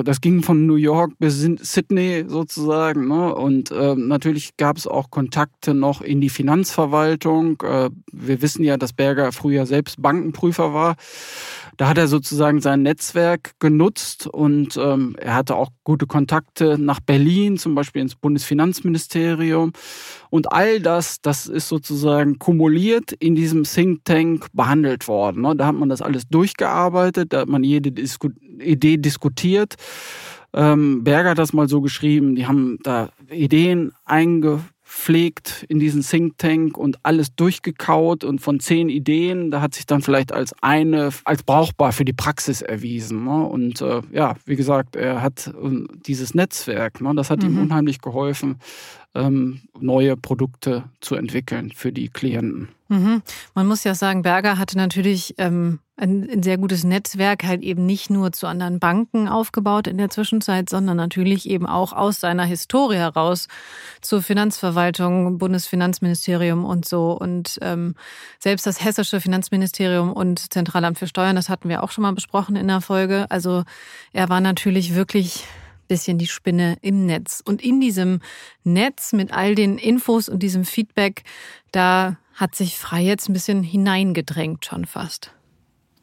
[0.03, 3.07] das ging von New York bis Sydney sozusagen.
[3.07, 3.33] Ne?
[3.33, 7.61] Und äh, natürlich gab es auch Kontakte noch in die Finanzverwaltung.
[7.61, 10.97] Äh, wir wissen ja, dass Berger früher selbst Bankenprüfer war.
[11.77, 16.99] Da hat er sozusagen sein Netzwerk genutzt und ähm, er hatte auch gute Kontakte nach
[16.99, 19.73] Berlin, zum Beispiel ins Bundesfinanzministerium.
[20.29, 25.41] Und all das, das ist sozusagen kumuliert in diesem Think Tank behandelt worden.
[25.41, 25.55] Ne?
[25.55, 29.75] Da hat man das alles durchgearbeitet, da hat man jede Disku Idee diskutiert.
[30.53, 36.01] Ähm, Berger hat das mal so geschrieben, die haben da Ideen eingeführt pflegt in diesen
[36.01, 40.55] Think Tank und alles durchgekaut und von zehn Ideen, da hat sich dann vielleicht als
[40.62, 43.25] eine, als brauchbar für die Praxis erwiesen.
[43.25, 43.45] Ne?
[43.45, 47.13] Und äh, ja, wie gesagt, er hat äh, dieses Netzwerk, ne?
[47.13, 47.49] das hat mhm.
[47.49, 48.55] ihm unheimlich geholfen,
[49.13, 52.69] ähm, neue Produkte zu entwickeln für die Klienten.
[52.88, 53.24] Mhm.
[53.56, 57.86] Man muss ja sagen, Berger hatte natürlich ähm, ein, ein, sehr gutes Netzwerk, halt eben
[57.86, 62.45] nicht nur zu anderen Banken aufgebaut in der Zwischenzeit, sondern natürlich eben auch aus seiner
[62.45, 63.48] Historie heraus
[64.02, 67.13] zur Finanzverwaltung, Bundesfinanzministerium und so.
[67.13, 67.95] Und ähm,
[68.39, 72.56] selbst das hessische Finanzministerium und Zentralamt für Steuern, das hatten wir auch schon mal besprochen
[72.56, 73.26] in der Folge.
[73.30, 73.63] Also
[74.13, 75.45] er war natürlich wirklich
[75.88, 77.41] bisschen die Spinne im Netz.
[77.45, 78.21] Und in diesem
[78.63, 81.24] Netz mit all den Infos und diesem Feedback,
[81.71, 85.32] da hat sich Frei jetzt ein bisschen hineingedrängt schon fast.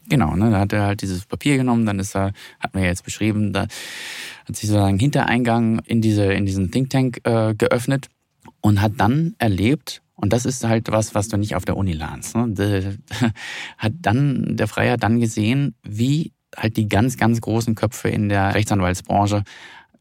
[0.08, 2.88] Genau, ne, da hat er halt dieses Papier genommen, dann ist er, hat man ja
[2.88, 8.08] jetzt beschrieben, da hat sich sozusagen Hintereingang in diese in diesen Think Tank äh, geöffnet
[8.60, 11.92] und hat dann erlebt, und das ist halt was, was du nicht auf der Uni
[11.92, 12.36] lernst.
[12.36, 12.46] Ne?
[12.50, 12.96] De,
[13.78, 18.54] hat dann der Freier dann gesehen, wie halt die ganz, ganz großen Köpfe in der
[18.54, 19.42] Rechtsanwaltsbranche,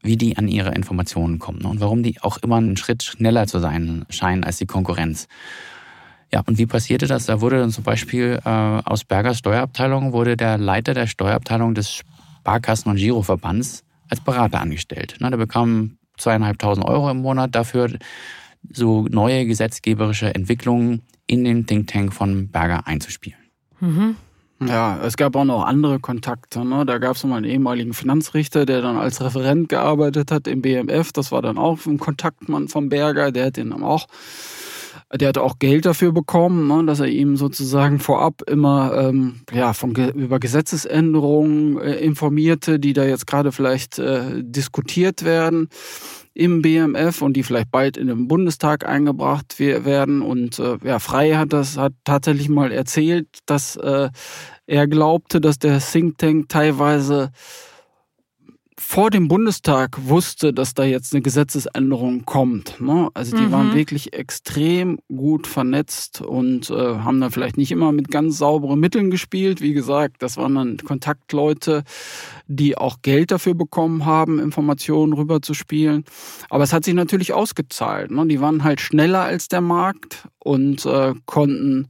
[0.02, 1.68] wie die an ihre Informationen kommen ne?
[1.68, 5.28] und warum die auch immer einen Schritt schneller zu sein scheinen als die Konkurrenz.
[6.32, 7.26] Ja, und wie passierte das?
[7.26, 12.02] Da wurde dann zum Beispiel äh, aus Bergers Steuerabteilung wurde der Leiter der Steuerabteilung des
[12.42, 15.16] Sparkassen- und Giroverbands als Berater angestellt.
[15.20, 17.90] Ne, der bekam zweieinhalbtausend Euro im Monat dafür,
[18.70, 23.38] so neue gesetzgeberische Entwicklungen in den Think Tank von Berger einzuspielen.
[23.80, 24.16] Mhm.
[24.68, 26.64] Ja, es gab auch noch andere Kontakte.
[26.64, 26.86] Ne?
[26.86, 31.12] Da gab es mal einen ehemaligen Finanzrichter, der dann als Referent gearbeitet hat im BMF.
[31.12, 33.32] Das war dann auch ein Kontaktmann vom Berger.
[33.32, 34.06] Der hat den dann auch,
[35.14, 36.84] der hat auch Geld dafür bekommen, ne?
[36.86, 43.04] dass er ihm sozusagen vorab immer ähm, ja von über Gesetzesänderungen äh, informierte, die da
[43.04, 45.68] jetzt gerade vielleicht äh, diskutiert werden
[46.34, 50.22] im BMF und die vielleicht bald in den Bundestag eingebracht werden.
[50.22, 54.08] Und äh, ja, Frey hat das hat tatsächlich mal erzählt, dass äh,
[54.66, 57.32] er glaubte, dass der Think Tank teilweise
[58.78, 62.80] vor dem Bundestag wusste, dass da jetzt eine Gesetzesänderung kommt.
[62.80, 63.08] Ne?
[63.14, 63.52] Also die mhm.
[63.52, 68.80] waren wirklich extrem gut vernetzt und äh, haben da vielleicht nicht immer mit ganz sauberen
[68.80, 69.60] Mitteln gespielt.
[69.60, 71.84] Wie gesagt, das waren dann Kontaktleute,
[72.46, 76.04] die auch Geld dafür bekommen haben, Informationen rüberzuspielen.
[76.48, 78.10] Aber es hat sich natürlich ausgezahlt.
[78.10, 78.26] Ne?
[78.26, 81.88] Die waren halt schneller als der Markt und äh, konnten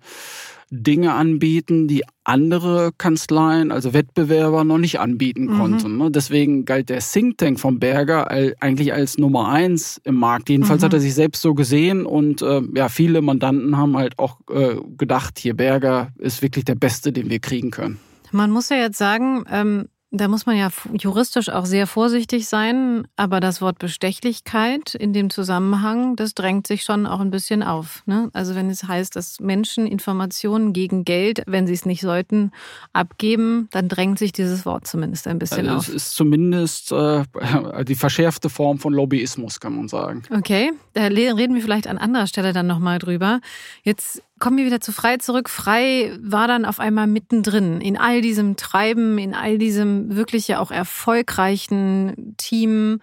[0.74, 5.58] Dinge anbieten, die andere Kanzleien, also Wettbewerber, noch nicht anbieten mhm.
[5.58, 5.98] konnten.
[5.98, 6.12] Mhm.
[6.12, 8.30] Deswegen galt der Think Tank von Berger
[8.60, 10.48] eigentlich als Nummer eins im Markt.
[10.48, 10.86] Jedenfalls mhm.
[10.86, 14.76] hat er sich selbst so gesehen und äh, ja, viele Mandanten haben halt auch äh,
[14.96, 17.98] gedacht, hier Berger ist wirklich der Beste, den wir kriegen können.
[18.30, 23.08] Man muss ja jetzt sagen, ähm, da muss man ja juristisch auch sehr vorsichtig sein,
[23.16, 28.02] aber das Wort Bestechlichkeit in dem Zusammenhang, das drängt sich schon auch ein bisschen auf.
[28.04, 28.28] Ne?
[28.34, 32.52] Also wenn es heißt, dass Menschen Informationen gegen Geld, wenn sie es nicht sollten,
[32.92, 35.88] abgeben, dann drängt sich dieses Wort zumindest ein bisschen also auf.
[35.88, 37.24] Es ist zumindest äh,
[37.84, 40.24] die verschärfte Form von Lobbyismus, kann man sagen.
[40.30, 43.40] Okay, da reden wir vielleicht an anderer Stelle dann nochmal drüber.
[43.82, 45.48] Jetzt kommen wir wieder zu Frei zurück.
[45.48, 50.58] Frei war dann auf einmal mittendrin in all diesem Treiben, in all diesem wirklich ja
[50.58, 52.98] auch erfolgreichen Team.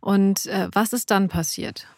[0.00, 1.88] Und äh, was ist dann passiert?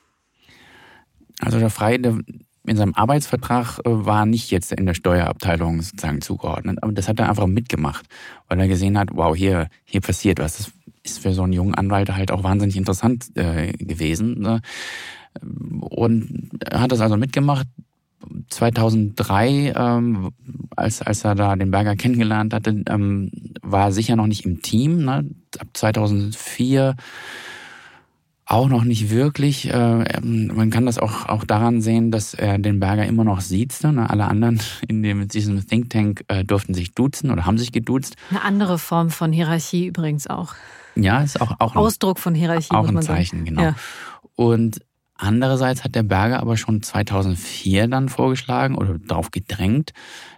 [1.40, 2.18] Also der Frei, der
[2.66, 7.20] in seinem Arbeitsvertrag äh, war nicht jetzt in der Steuerabteilung sozusagen zugeordnet, aber das hat
[7.20, 8.06] er einfach mitgemacht,
[8.48, 10.56] weil er gesehen hat, wow, hier, hier passiert was.
[10.56, 10.72] Das
[11.04, 14.40] ist für so einen jungen Anwalt halt auch wahnsinnig interessant äh, gewesen.
[14.40, 14.62] Ne?
[15.80, 17.66] Und er hat das also mitgemacht.
[18.48, 20.30] 2003, ähm,
[20.74, 23.30] als, als er da den Berger kennengelernt hatte, ähm,
[23.62, 25.04] war sicher noch nicht im Team.
[25.04, 25.30] Ne?
[25.58, 26.96] Ab 2004
[28.46, 29.68] auch noch nicht wirklich.
[29.72, 33.82] Äh, man kann das auch, auch daran sehen, dass er den Berger immer noch sieht.
[33.82, 34.08] Ne?
[34.08, 38.16] Alle anderen in dem, diesem Think Tank äh, durften sich duzen oder haben sich geduzt.
[38.30, 40.54] Eine andere Form von Hierarchie übrigens auch.
[40.94, 42.70] Ja, ist auch, auch Ausdruck von Hierarchie.
[42.70, 43.44] Auch ein Zeichen, sagen.
[43.44, 43.62] genau.
[43.62, 43.74] Ja.
[44.36, 44.80] Und
[45.18, 49.92] Andererseits hat der Berger aber schon 2004 dann vorgeschlagen oder darauf gedrängt,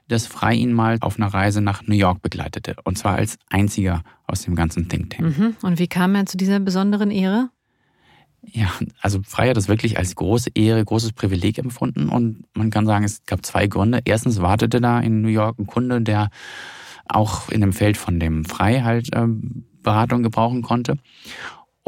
[0.08, 2.76] dass Frei ihn mal auf einer Reise nach New York begleitete.
[2.84, 5.38] Und zwar als einziger aus dem ganzen Think Tank.
[5.38, 5.56] Mhm.
[5.62, 7.50] Und wie kam er zu dieser besonderen Ehre?
[8.42, 12.08] Ja, also Frei hat das wirklich als große Ehre, großes Privileg empfunden.
[12.08, 14.00] Und man kann sagen, es gab zwei Gründe.
[14.04, 16.30] Erstens wartete da in New York ein Kunde, der
[17.06, 19.26] auch in dem Feld von dem Frei halt äh,
[19.82, 20.98] Beratung gebrauchen konnte.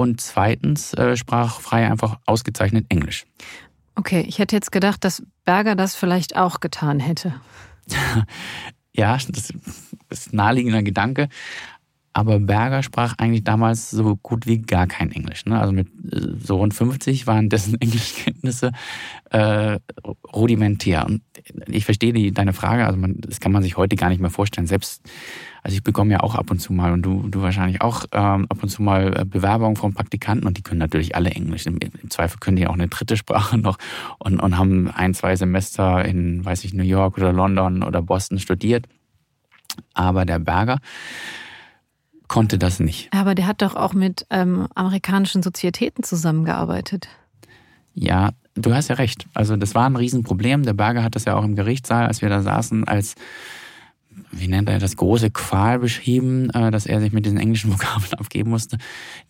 [0.00, 3.26] Und zweitens äh, sprach Frei einfach ausgezeichnet Englisch.
[3.96, 7.34] Okay, ich hätte jetzt gedacht, dass Berger das vielleicht auch getan hätte.
[8.94, 9.52] ja, das
[10.08, 11.28] ist ein naheliegender Gedanke.
[12.14, 15.44] Aber Berger sprach eigentlich damals so gut wie gar kein Englisch.
[15.44, 15.60] Ne?
[15.60, 18.72] Also mit äh, so rund 50 waren dessen Englischkenntnisse
[19.28, 19.78] äh,
[20.32, 21.04] rudimentär.
[21.04, 21.20] Und
[21.66, 24.30] ich verstehe die, deine Frage, also man, das kann man sich heute gar nicht mehr
[24.30, 24.66] vorstellen.
[24.66, 25.02] Selbst,
[25.62, 28.46] also ich bekomme ja auch ab und zu mal und du, du wahrscheinlich auch ähm,
[28.48, 31.66] ab und zu mal äh, Bewerbungen von Praktikanten und die können natürlich alle Englisch.
[31.66, 33.78] Im, Im, Zweifel können die auch eine dritte Sprache noch
[34.18, 38.38] und, und haben ein, zwei Semester in, weiß ich, New York oder London oder Boston
[38.38, 38.86] studiert.
[39.94, 40.78] Aber der Berger,
[42.30, 43.12] konnte das nicht.
[43.12, 47.08] Aber der hat doch auch mit ähm, amerikanischen Sozietäten zusammengearbeitet.
[47.92, 49.26] Ja, du hast ja recht.
[49.34, 50.62] Also das war ein Riesenproblem.
[50.62, 53.16] Der Berger hat das ja auch im Gerichtssaal, als wir da saßen, als
[54.32, 58.14] wie nennt er das, große Qual beschrieben, äh, dass er sich mit diesen englischen Vokabeln
[58.14, 58.78] abgeben musste.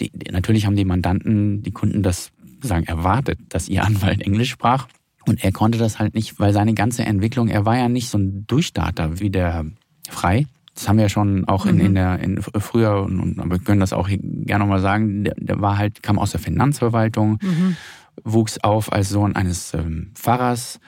[0.01, 4.87] Die, natürlich haben die Mandanten, die Kunden das sagen, erwartet, dass ihr Anwalt Englisch sprach.
[5.27, 8.19] Und er konnte das halt nicht, weil seine ganze Entwicklung, er war ja nicht so
[8.19, 9.67] ein Durchstarter wie der
[10.09, 11.95] Frei, das haben wir ja schon auch in, in mhm.
[11.95, 15.77] der in früher und, und wir können das auch gerne nochmal sagen, der, der, war
[15.77, 17.77] halt, kam aus der Finanzverwaltung, mhm.
[18.25, 20.81] wuchs auf als Sohn eines ähm, Pfarrers,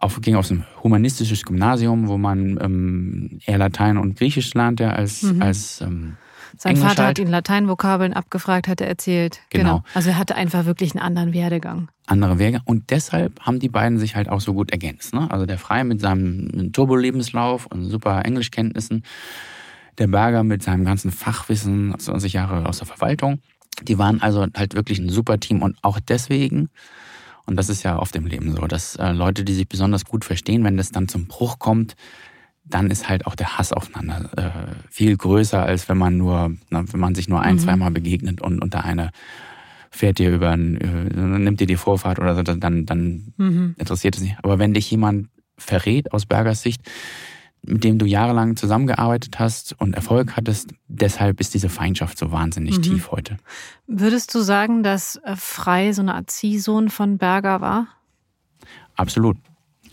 [0.00, 5.22] auf, ging aus einem humanistisches Gymnasium, wo man ähm, eher Latein und Griechisch lernte als,
[5.22, 5.42] mhm.
[5.42, 6.16] als ähm,
[6.56, 7.18] sein Englisch Vater halt.
[7.18, 9.40] hat ihn Lateinvokabeln abgefragt, hat er erzählt.
[9.50, 9.78] Genau.
[9.78, 9.84] genau.
[9.94, 11.88] Also er hatte einfach wirklich einen anderen Werdegang.
[12.06, 12.60] Andere Wege.
[12.64, 15.14] Und deshalb haben die beiden sich halt auch so gut ergänzt.
[15.14, 15.30] Ne?
[15.30, 19.04] Also der Frei mit seinem Turbo-Lebenslauf und super Englischkenntnissen.
[19.98, 23.40] Der Berger mit seinem ganzen Fachwissen, 20 Jahre aus der Verwaltung.
[23.82, 25.62] Die waren also halt wirklich ein super Team.
[25.62, 26.70] Und auch deswegen,
[27.50, 30.24] und das ist ja oft im Leben so, dass äh, Leute, die sich besonders gut
[30.24, 31.96] verstehen, wenn das dann zum Bruch kommt,
[32.64, 36.84] dann ist halt auch der Hass aufeinander äh, viel größer, als wenn man nur, na,
[36.92, 37.58] wenn man sich nur ein, mhm.
[37.58, 39.10] zweimal begegnet und, und der eine
[39.90, 43.74] fährt dir über, äh, nimmt dir die Vorfahrt oder so, dann, dann mhm.
[43.76, 44.36] interessiert es nicht.
[44.44, 45.26] Aber wenn dich jemand
[45.58, 46.82] verrät aus Bergers Sicht,
[47.62, 52.78] mit dem du jahrelang zusammengearbeitet hast und Erfolg hattest, deshalb ist diese Feindschaft so wahnsinnig
[52.78, 52.82] mhm.
[52.82, 53.36] tief heute.
[53.86, 57.88] Würdest du sagen, dass äh, Frei so eine Art Ziehsohn von Berger war?
[58.96, 59.36] Absolut.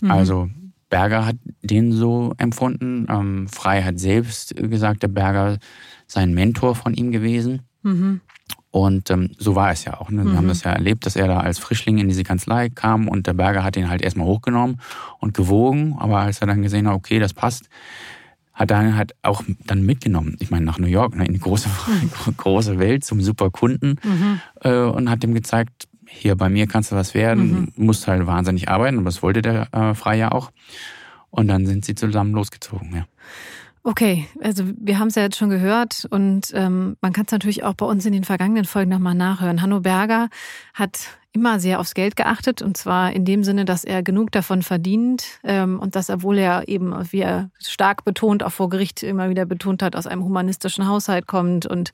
[0.02, 0.12] Mhm.
[0.12, 0.50] Also
[0.90, 3.08] Berger hat den so empfunden.
[3.10, 5.58] Ähm, Frey hat selbst gesagt, der Berger
[6.08, 7.64] sei ein Mentor von ihm gewesen.
[7.84, 8.22] Mhm.
[8.78, 10.12] Und ähm, so war es ja auch.
[10.12, 10.24] Ne?
[10.24, 10.38] Wir mhm.
[10.38, 13.34] haben das ja erlebt, dass er da als Frischling in diese Kanzlei kam und der
[13.34, 14.80] Berger hat ihn halt erstmal hochgenommen
[15.18, 15.96] und gewogen.
[15.98, 17.70] Aber als er dann gesehen hat, okay, das passt,
[18.54, 20.36] hat er halt auch dann mitgenommen.
[20.42, 22.12] Ich meine, nach New York, ne, in die große, mhm.
[22.38, 24.42] große Welt zum super Kunden mhm.
[24.62, 27.84] äh, und hat ihm gezeigt, hier bei mir kannst du was werden, mhm.
[27.84, 30.52] musst halt wahnsinnig arbeiten, aber das wollte der äh, Frei ja auch.
[31.32, 33.06] Und dann sind sie zusammen losgezogen, ja.
[33.88, 37.64] Okay, also wir haben es ja jetzt schon gehört und ähm, man kann es natürlich
[37.64, 39.62] auch bei uns in den vergangenen Folgen nochmal nachhören.
[39.62, 40.28] Hanno Berger
[40.74, 41.00] hat
[41.32, 45.40] immer sehr aufs Geld geachtet und zwar in dem Sinne, dass er genug davon verdient
[45.46, 46.18] ähm, und dass, er
[46.68, 50.86] eben, wie er stark betont, auch vor Gericht immer wieder betont hat, aus einem humanistischen
[50.86, 51.94] Haushalt kommt und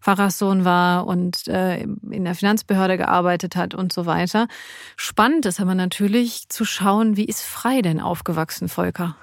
[0.00, 4.48] Pfarrerssohn war und äh, in der Finanzbehörde gearbeitet hat und so weiter.
[4.96, 9.14] Spannend ist aber natürlich zu schauen, wie ist Frei denn aufgewachsen, Volker?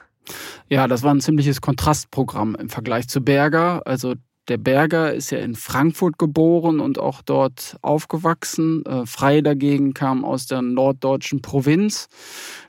[0.69, 3.81] Ja, das war ein ziemliches Kontrastprogramm im Vergleich zu Berger.
[3.85, 4.15] Also
[4.47, 8.85] der Berger ist ja in Frankfurt geboren und auch dort aufgewachsen.
[8.85, 12.07] Äh, Frei dagegen kam aus der norddeutschen Provinz.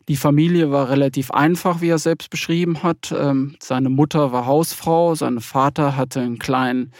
[0.09, 3.15] Die Familie war relativ einfach, wie er selbst beschrieben hat.
[3.17, 6.93] Ähm, seine Mutter war Hausfrau, sein Vater hatte einen kleinen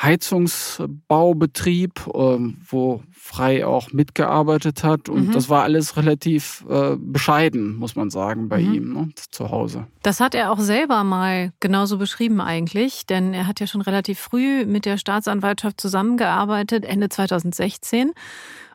[0.00, 5.08] Heizungsbaubetrieb, ähm, wo Frei auch mitgearbeitet hat.
[5.08, 5.32] Und mhm.
[5.32, 8.74] das war alles relativ äh, bescheiden, muss man sagen, bei mhm.
[8.74, 9.86] ihm ne, zu Hause.
[10.02, 14.18] Das hat er auch selber mal genauso beschrieben eigentlich, denn er hat ja schon relativ
[14.18, 18.12] früh mit der Staatsanwaltschaft zusammengearbeitet, Ende 2016.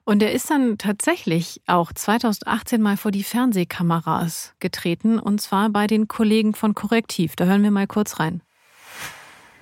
[0.05, 5.88] Und er ist dann tatsächlich auch 2018 mal vor die Fernsehkameras getreten, und zwar bei
[5.88, 7.36] den Kollegen von Korrektiv.
[7.36, 8.41] Da hören wir mal kurz rein.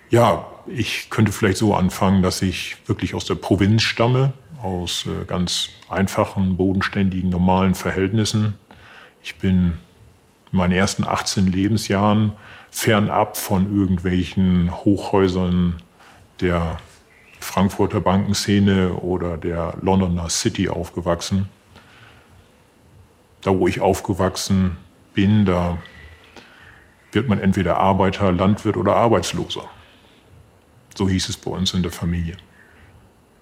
[0.10, 4.34] Ja, ich könnte vielleicht so anfangen, dass ich wirklich aus der Provinz stamme
[4.64, 8.55] aus äh, ganz einfachen, bodenständigen, normalen Verhältnissen.
[9.22, 9.74] Ich bin
[10.51, 12.34] in meinen ersten 18 Lebensjahren
[12.72, 15.82] fernab von irgendwelchen Hochhäusern
[16.39, 16.78] der
[17.39, 21.49] Frankfurter Bankenszene oder der Londoner City aufgewachsen.
[23.41, 24.78] Da, wo ich aufgewachsen
[25.14, 25.78] bin, da
[27.11, 29.70] wird man entweder Arbeiter, Landwirt oder Arbeitsloser.
[30.95, 32.38] So hieß es bei uns in der Familie.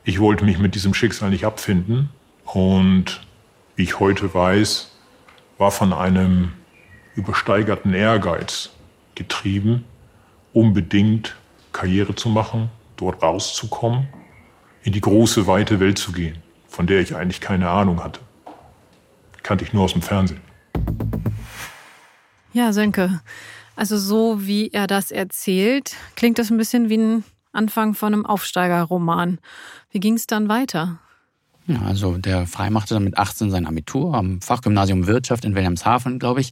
[0.03, 2.09] Ich wollte mich mit diesem Schicksal nicht abfinden
[2.45, 3.21] und
[3.75, 4.91] wie ich heute weiß,
[5.59, 6.53] war von einem
[7.15, 8.71] übersteigerten Ehrgeiz
[9.13, 9.85] getrieben,
[10.53, 11.35] unbedingt
[11.71, 14.07] Karriere zu machen, dort rauszukommen,
[14.83, 18.21] in die große, weite Welt zu gehen, von der ich eigentlich keine Ahnung hatte.
[19.43, 20.41] Kannte ich nur aus dem Fernsehen.
[22.53, 23.21] Ja, Sönke,
[23.75, 28.25] also so wie er das erzählt, klingt das ein bisschen wie ein Anfang von einem
[28.25, 29.39] Aufsteigerroman.
[29.91, 30.99] Wie ging es dann weiter?
[31.85, 36.41] Also der Frei machte dann mit 18 sein Abitur am Fachgymnasium Wirtschaft in Wilhelmshaven, glaube
[36.41, 36.51] ich.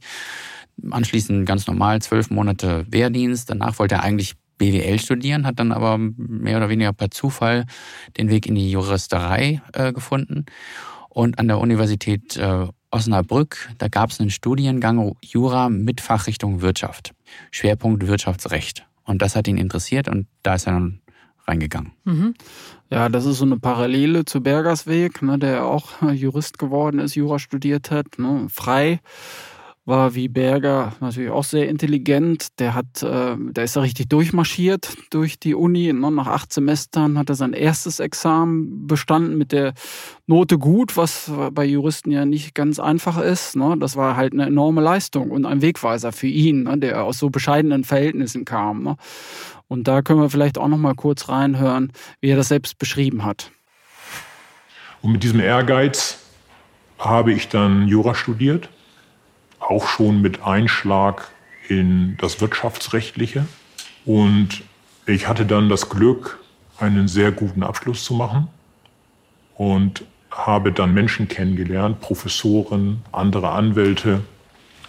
[0.90, 3.50] Anschließend ganz normal zwölf Monate Wehrdienst.
[3.50, 7.64] Danach wollte er eigentlich BWL studieren, hat dann aber mehr oder weniger per Zufall
[8.18, 10.44] den Weg in die Juristerei äh, gefunden.
[11.08, 17.12] Und an der Universität äh, Osnabrück, da gab es einen Studiengang Jura mit Fachrichtung Wirtschaft.
[17.50, 18.86] Schwerpunkt Wirtschaftsrecht.
[19.10, 21.00] Und das hat ihn interessiert und da ist er dann
[21.48, 21.90] reingegangen.
[22.04, 22.34] Mhm.
[22.90, 27.40] Ja, das ist so eine Parallele zu Bergersweg, ne, der auch Jurist geworden ist, Jura
[27.40, 29.00] studiert hat, ne, frei
[29.86, 32.58] war wie Berger natürlich auch sehr intelligent.
[32.58, 35.92] Der hat, äh, der ist da richtig durchmarschiert durch die Uni.
[35.92, 36.10] Ne?
[36.10, 39.74] Nach acht Semestern hat er sein erstes Examen bestanden mit der
[40.26, 43.56] Note gut, was bei Juristen ja nicht ganz einfach ist.
[43.56, 43.76] Ne?
[43.78, 46.78] Das war halt eine enorme Leistung und ein Wegweiser für ihn, ne?
[46.78, 48.82] der aus so bescheidenen Verhältnissen kam.
[48.82, 48.96] Ne?
[49.66, 53.24] Und da können wir vielleicht auch noch mal kurz reinhören, wie er das selbst beschrieben
[53.24, 53.50] hat.
[55.00, 56.18] Und mit diesem Ehrgeiz
[56.98, 58.68] habe ich dann Jura studiert
[59.60, 61.28] auch schon mit Einschlag
[61.68, 63.46] in das Wirtschaftsrechtliche.
[64.04, 64.62] Und
[65.06, 66.38] ich hatte dann das Glück,
[66.78, 68.48] einen sehr guten Abschluss zu machen
[69.54, 74.22] und habe dann Menschen kennengelernt, Professoren, andere Anwälte,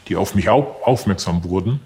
[0.08, 1.82] die auf mich aufmerksam wurden,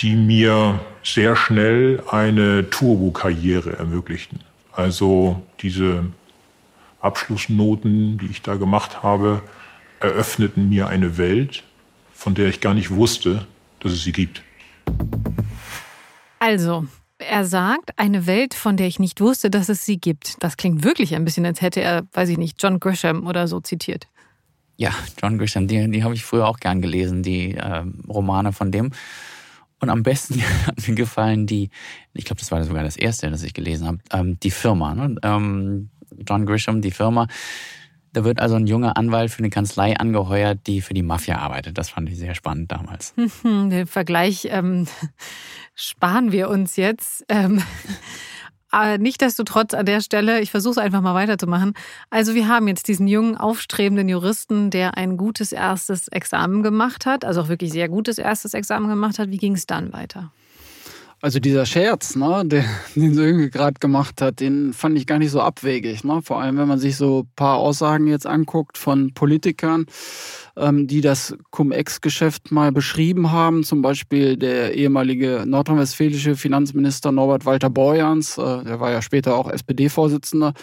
[0.00, 4.40] die mir sehr schnell eine Turbo-Karriere ermöglichten.
[4.72, 6.06] Also diese
[7.00, 9.42] Abschlussnoten, die ich da gemacht habe,
[10.02, 11.62] eröffneten mir eine Welt,
[12.12, 13.46] von der ich gar nicht wusste,
[13.80, 14.42] dass es sie gibt.
[16.38, 16.86] Also,
[17.18, 20.42] er sagt, eine Welt, von der ich nicht wusste, dass es sie gibt.
[20.42, 23.60] Das klingt wirklich ein bisschen, als hätte er, weiß ich nicht, John Grisham oder so
[23.60, 24.08] zitiert.
[24.76, 24.92] Ja,
[25.22, 28.90] John Grisham, die, die habe ich früher auch gern gelesen, die äh, Romane von dem.
[29.80, 31.70] Und am besten hat mir gefallen die,
[32.14, 34.94] ich glaube, das war sogar das erste, das ich gelesen habe, ähm, die Firma.
[34.94, 35.16] Ne?
[35.22, 35.90] Ähm,
[36.28, 37.26] John Grisham, die Firma
[38.12, 41.78] da wird also ein junger Anwalt für eine Kanzlei angeheuert, die für die Mafia arbeitet.
[41.78, 43.14] Das fand ich sehr spannend damals.
[43.44, 44.86] Den Vergleich ähm,
[45.74, 47.24] sparen wir uns jetzt.
[47.28, 47.62] Ähm,
[48.70, 51.72] aber Nichtsdestotrotz an der Stelle, ich versuche es einfach mal weiterzumachen.
[52.10, 57.24] Also wir haben jetzt diesen jungen, aufstrebenden Juristen, der ein gutes erstes Examen gemacht hat,
[57.24, 59.30] also auch wirklich sehr gutes erstes Examen gemacht hat.
[59.30, 60.32] Wie ging es dann weiter?
[61.24, 62.64] Also dieser Scherz, ne, den,
[62.96, 66.02] den Sönke gerade gemacht hat, den fand ich gar nicht so abwegig.
[66.02, 66.20] Ne?
[66.20, 69.86] Vor allem, wenn man sich so paar Aussagen jetzt anguckt von Politikern,
[70.56, 73.62] ähm, die das Cum-Ex-Geschäft mal beschrieben haben.
[73.62, 79.48] Zum Beispiel der ehemalige nordrhein-westfälische Finanzminister Norbert Walter Borjans, äh, der war ja später auch
[79.48, 80.54] SPD-Vorsitzender,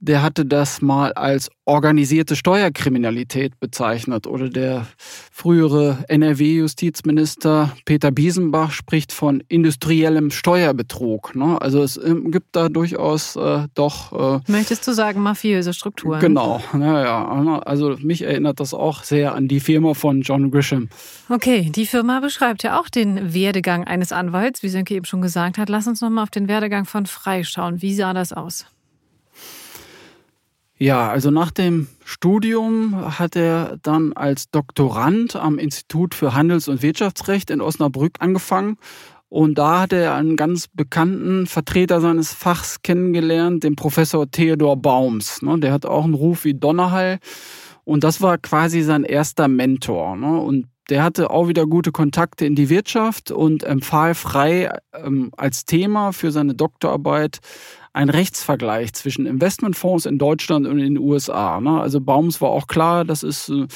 [0.00, 4.26] der hatte das mal als organisierte Steuerkriminalität bezeichnet.
[4.26, 4.86] Oder der
[5.30, 11.36] frühere NRW-Justizminister Peter Biesenbach spricht von industriellem Steuerbetrug.
[11.36, 11.60] Ne?
[11.60, 14.40] Also es ähm, gibt da durchaus äh, doch.
[14.40, 16.20] Äh, Möchtest du sagen, mafiöse Strukturen?
[16.20, 17.60] Genau, naja.
[17.60, 20.88] Also mich erinnert das auch sehr an die Firma von John Grisham.
[21.28, 25.58] Okay, die Firma beschreibt ja auch den Werdegang eines Anwalts, wie Sönke eben schon gesagt
[25.58, 25.68] hat.
[25.68, 27.82] Lass uns nochmal auf den Werdegang von Frei schauen.
[27.82, 28.66] Wie sah das aus?
[30.82, 36.80] Ja, also nach dem Studium hat er dann als Doktorand am Institut für Handels- und
[36.80, 38.78] Wirtschaftsrecht in Osnabrück angefangen.
[39.28, 45.42] Und da hat er einen ganz bekannten Vertreter seines Fachs kennengelernt, den Professor Theodor Baums.
[45.42, 45.58] Ne?
[45.60, 47.18] Der hat auch einen Ruf wie Donnerhall.
[47.84, 50.16] Und das war quasi sein erster Mentor.
[50.16, 50.40] Ne?
[50.40, 55.66] Und der hatte auch wieder gute Kontakte in die Wirtschaft und empfahl frei ähm, als
[55.66, 57.38] Thema für seine Doktorarbeit
[57.92, 61.60] ein Rechtsvergleich zwischen Investmentfonds in Deutschland und in den USA.
[61.60, 61.80] Ne?
[61.80, 63.66] Also Baums war auch klar, das ist äh,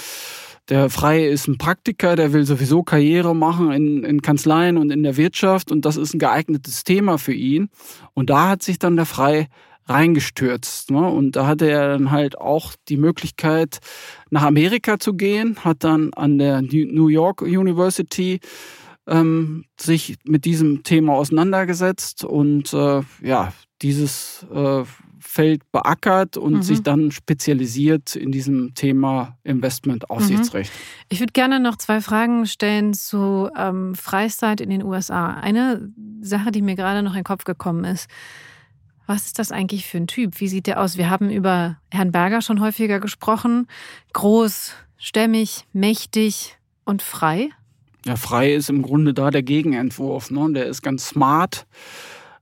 [0.70, 5.02] der Freie ist ein Praktiker, der will sowieso Karriere machen in, in Kanzleien und in
[5.02, 7.68] der Wirtschaft und das ist ein geeignetes Thema für ihn.
[8.14, 9.48] Und da hat sich dann der Freie
[9.86, 10.90] reingestürzt.
[10.90, 11.06] Ne?
[11.06, 13.80] Und da hatte er dann halt auch die Möglichkeit,
[14.30, 18.40] nach Amerika zu gehen, hat dann an der New York University
[19.06, 23.52] ähm, sich mit diesem Thema auseinandergesetzt und äh, ja,
[23.82, 24.84] dieses äh,
[25.18, 26.62] Feld beackert und mhm.
[26.62, 30.72] sich dann spezialisiert in diesem Thema Investmentaufsichtsrecht.
[30.72, 31.06] Mhm.
[31.08, 35.34] Ich würde gerne noch zwei Fragen stellen zu ähm, Freizeit in den USA.
[35.34, 35.90] Eine
[36.20, 38.08] Sache, die mir gerade noch in den Kopf gekommen ist.
[39.06, 40.40] Was ist das eigentlich für ein Typ?
[40.40, 40.96] Wie sieht der aus?
[40.96, 43.66] Wir haben über Herrn Berger schon häufiger gesprochen.
[44.12, 47.50] Groß, stämmig, mächtig und frei.
[48.06, 50.30] Ja, frei ist im Grunde da der Gegenentwurf.
[50.30, 50.52] Ne?
[50.52, 51.66] Der ist ganz smart,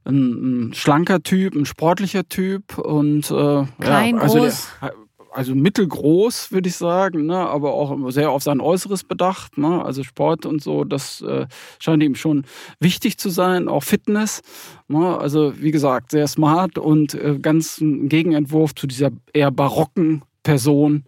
[0.04, 4.68] ein, ein schlanker Typ, ein sportlicher Typ und äh, klein, ja, also groß.
[4.82, 4.92] Der,
[5.32, 7.36] also mittelgroß, würde ich sagen, ne?
[7.36, 9.56] aber auch sehr auf sein Äußeres bedacht.
[9.56, 9.82] Ne?
[9.82, 11.46] Also Sport und so, das äh,
[11.78, 12.44] scheint ihm schon
[12.80, 14.42] wichtig zu sein, auch Fitness.
[14.88, 15.16] Ne?
[15.18, 21.04] Also wie gesagt, sehr smart und äh, ganz ein Gegenentwurf zu dieser eher barocken Person,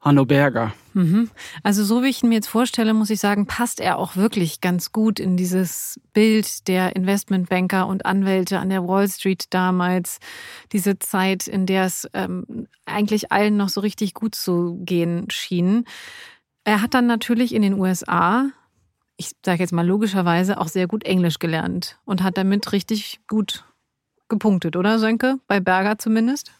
[0.00, 0.72] Hanno Berger.
[0.94, 1.30] Mhm.
[1.62, 4.60] Also so wie ich ihn mir jetzt vorstelle, muss ich sagen, passt er auch wirklich
[4.60, 10.18] ganz gut in dieses Bild der Investmentbanker und Anwälte an der Wall Street damals.
[10.72, 15.84] Diese Zeit, in der es ähm, eigentlich allen noch so richtig gut zu gehen schien.
[16.62, 18.50] Er hat dann natürlich in den USA,
[19.16, 23.64] ich sage jetzt mal logischerweise, auch sehr gut Englisch gelernt und hat damit richtig gut
[24.28, 25.36] gepunktet, oder Sönke?
[25.48, 26.52] Bei Berger zumindest?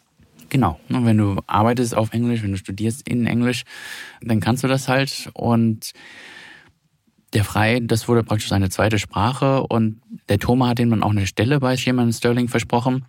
[0.48, 0.78] Genau.
[0.88, 3.64] Und wenn du arbeitest auf Englisch, wenn du studierst in Englisch,
[4.20, 5.30] dann kannst du das halt.
[5.34, 5.92] Und
[7.32, 9.62] der Frei, das wurde praktisch seine zweite Sprache.
[9.64, 13.04] Und der Thoma hat ihm dann auch eine Stelle bei Sherman Sterling versprochen,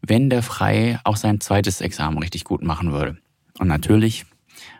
[0.00, 3.18] wenn der Frei auch sein zweites Examen richtig gut machen würde.
[3.58, 4.24] Und natürlich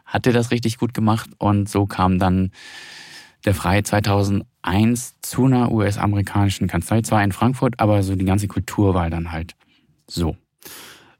[0.05, 1.31] hat er das richtig gut gemacht.
[1.39, 2.53] Und so kam dann
[3.45, 8.95] der Frei 2001 zu einer US-amerikanischen Kanzlei, zwar in Frankfurt, aber so die ganze Kultur
[8.95, 9.55] war dann halt
[10.09, 10.37] so.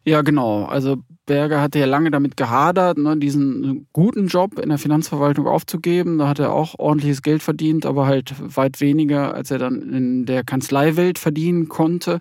[0.09, 0.67] Ja, genau.
[0.67, 6.19] Also Berger hatte ja lange damit gehadert, ne, diesen guten Job in der Finanzverwaltung aufzugeben.
[6.19, 10.25] Da hat er auch ordentliches Geld verdient, aber halt weit weniger, als er dann in
[10.25, 12.21] der Kanzleiwelt verdienen konnte.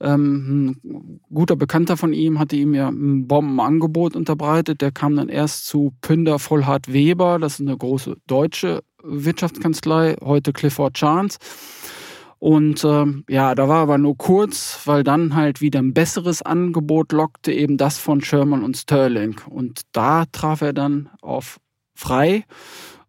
[0.00, 4.80] Ähm, ein guter Bekannter von ihm hatte ihm ja ein Bombenangebot unterbreitet.
[4.80, 10.54] Der kam dann erst zu Pünder Vollhart Weber, das ist eine große deutsche Wirtschaftskanzlei, heute
[10.54, 11.38] Clifford Chance.
[12.40, 17.12] Und ähm, ja, da war aber nur kurz, weil dann halt wieder ein besseres Angebot
[17.12, 19.38] lockte, eben das von Sherman und Sterling.
[19.48, 21.60] Und da traf er dann auf
[21.94, 22.46] Frei.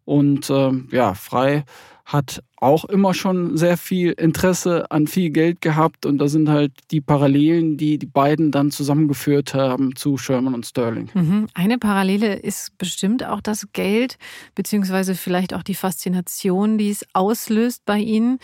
[0.04, 1.64] Und ähm, ja, Frei
[2.04, 6.72] hat auch immer schon sehr viel Interesse an viel Geld gehabt und da sind halt
[6.90, 11.10] die Parallelen, die die beiden dann zusammengeführt haben zu Sherman und Sterling.
[11.14, 11.46] Mhm.
[11.54, 14.18] Eine Parallele ist bestimmt auch das Geld,
[14.54, 18.38] beziehungsweise vielleicht auch die Faszination, die es auslöst bei Ihnen.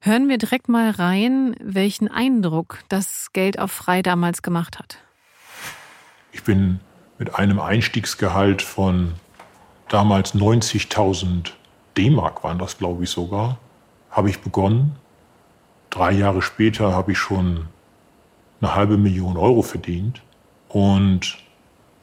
[0.00, 4.98] Hören wir direkt mal rein, welchen Eindruck das Geld auf Frei damals gemacht hat.
[6.32, 6.80] Ich bin
[7.18, 9.12] mit einem Einstiegsgehalt von
[9.88, 11.52] damals 90.000
[11.96, 13.58] D-Mark waren das, glaube ich sogar,
[14.10, 14.96] habe ich begonnen.
[15.90, 17.68] Drei Jahre später habe ich schon
[18.60, 20.22] eine halbe Million Euro verdient.
[20.68, 21.38] Und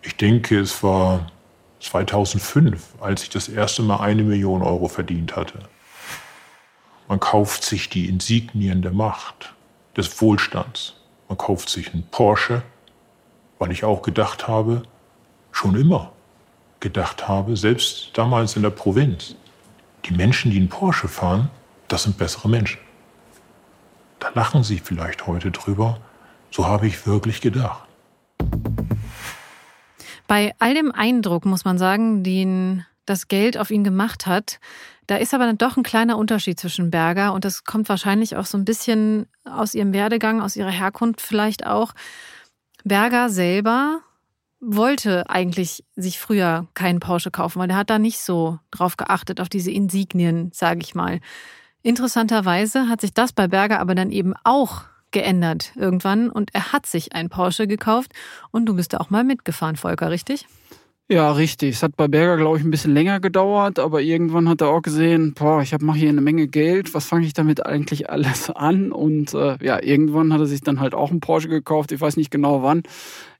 [0.01, 1.31] ich denke, es war
[1.79, 5.59] 2005, als ich das erste Mal eine Million Euro verdient hatte.
[7.07, 9.53] Man kauft sich die Insignien der Macht,
[9.95, 10.95] des Wohlstands.
[11.29, 12.61] Man kauft sich einen Porsche,
[13.59, 14.83] weil ich auch gedacht habe,
[15.51, 16.11] schon immer
[16.79, 19.35] gedacht habe, selbst damals in der Provinz,
[20.09, 21.49] die Menschen, die einen Porsche fahren,
[21.87, 22.79] das sind bessere Menschen.
[24.19, 25.99] Da lachen sie vielleicht heute drüber.
[26.51, 27.87] So habe ich wirklich gedacht.
[30.27, 34.59] Bei all dem Eindruck, muss man sagen, den das Geld auf ihn gemacht hat,
[35.07, 38.45] da ist aber dann doch ein kleiner Unterschied zwischen Berger und das kommt wahrscheinlich auch
[38.45, 41.93] so ein bisschen aus ihrem Werdegang, aus ihrer Herkunft vielleicht auch.
[42.83, 44.01] Berger selber
[44.59, 49.39] wollte eigentlich sich früher keinen Porsche kaufen, weil er hat da nicht so drauf geachtet,
[49.39, 51.19] auf diese Insignien, sage ich mal.
[51.83, 56.85] Interessanterweise hat sich das bei Berger aber dann eben auch geändert irgendwann und er hat
[56.85, 58.11] sich ein Porsche gekauft
[58.51, 60.47] und du bist da auch mal mitgefahren, Volker, richtig?
[61.09, 61.75] Ja, richtig.
[61.75, 64.81] Es hat bei Berger, glaube ich, ein bisschen länger gedauert, aber irgendwann hat er auch
[64.81, 68.91] gesehen, boah, ich mache hier eine Menge Geld, was fange ich damit eigentlich alles an?
[68.91, 72.17] Und äh, ja, irgendwann hat er sich dann halt auch einen Porsche gekauft, ich weiß
[72.17, 72.83] nicht genau wann.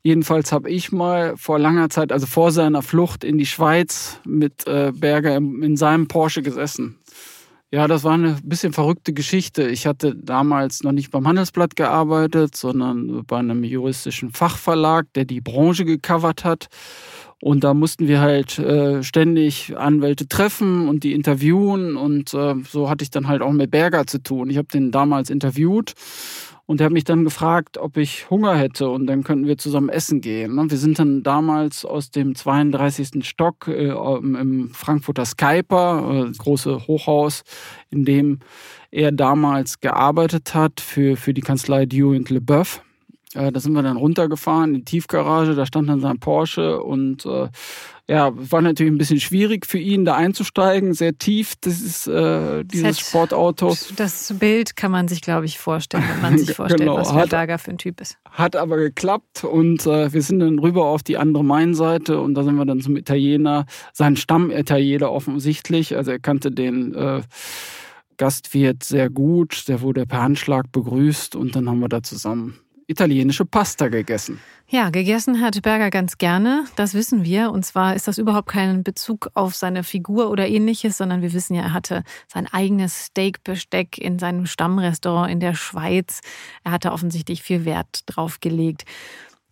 [0.01, 4.65] Jedenfalls habe ich mal vor langer Zeit, also vor seiner Flucht in die Schweiz, mit
[4.65, 6.97] äh, Berger in seinem Porsche gesessen.
[7.70, 9.68] Ja, das war eine bisschen verrückte Geschichte.
[9.68, 15.41] Ich hatte damals noch nicht beim Handelsblatt gearbeitet, sondern bei einem juristischen Fachverlag, der die
[15.41, 16.70] Branche gecovert hat.
[17.39, 21.95] Und da mussten wir halt äh, ständig Anwälte treffen und die interviewen.
[21.95, 24.49] Und äh, so hatte ich dann halt auch mit Berger zu tun.
[24.49, 25.93] Ich habe den damals interviewt
[26.67, 29.88] und er hat mich dann gefragt, ob ich Hunger hätte und dann könnten wir zusammen
[29.88, 30.55] essen gehen.
[30.55, 30.69] Ne?
[30.69, 33.25] Wir sind dann damals aus dem 32.
[33.25, 37.43] Stock äh, im Frankfurter Skyper, äh, große Hochhaus,
[37.89, 38.39] in dem
[38.91, 42.81] er damals gearbeitet hat für, für die Kanzlei Dew und LeBeouf
[43.34, 47.25] Äh, da sind wir dann runtergefahren in die Tiefgarage, da stand dann sein Porsche und
[47.25, 47.49] äh,
[48.09, 52.63] ja, war natürlich ein bisschen schwierig für ihn, da einzusteigen, sehr tief, das ist äh,
[52.63, 53.05] dieses Set.
[53.05, 53.75] Sportauto.
[53.97, 57.32] Das Bild kann man sich, glaube ich, vorstellen, wenn man sich vorstellt, Genau, was hat-
[57.32, 58.17] Berger für ein Typ ist.
[58.32, 62.43] Hat aber geklappt und äh, wir sind dann rüber auf die andere Mainseite und da
[62.43, 67.21] sind wir dann zum Italiener, sein Stammitaliener offensichtlich, also er kannte den äh,
[68.15, 72.57] Gastwirt sehr gut, der wurde per Handschlag begrüßt und dann haben wir da zusammen
[72.88, 74.39] italienische Pasta gegessen.
[74.69, 77.51] Ja, gegessen hat Berger ganz gerne, das wissen wir.
[77.51, 81.53] Und zwar ist das überhaupt kein Bezug auf seine Figur oder ähnliches, sondern wir wissen
[81.53, 86.21] ja, er hatte sein eigenes Steakbesteck in seinem Stammrestaurant in der Schweiz.
[86.63, 88.83] Er hatte offensichtlich viel Wert drauf gelegt.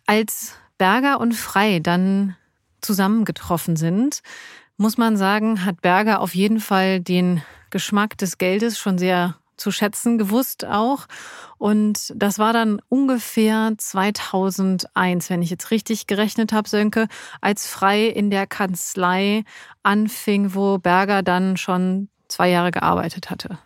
[0.06, 2.36] Als Berger und Frei dann
[2.82, 4.22] zusammengetroffen sind,
[4.78, 9.72] muss man sagen, hat Berger auf jeden Fall den Geschmack des Geldes schon sehr zu
[9.72, 11.08] schätzen gewusst auch.
[11.58, 17.08] Und das war dann ungefähr 2001, wenn ich jetzt richtig gerechnet habe, Sönke,
[17.42, 19.44] als Frei in der Kanzlei
[19.84, 23.58] anfing, wo Berger dann schon zwei Jahre gearbeitet hatte.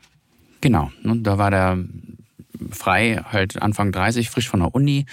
[0.62, 0.92] Genau.
[1.04, 1.78] Und da war der
[2.72, 5.06] frei, halt Anfang 30, frisch von der Uni.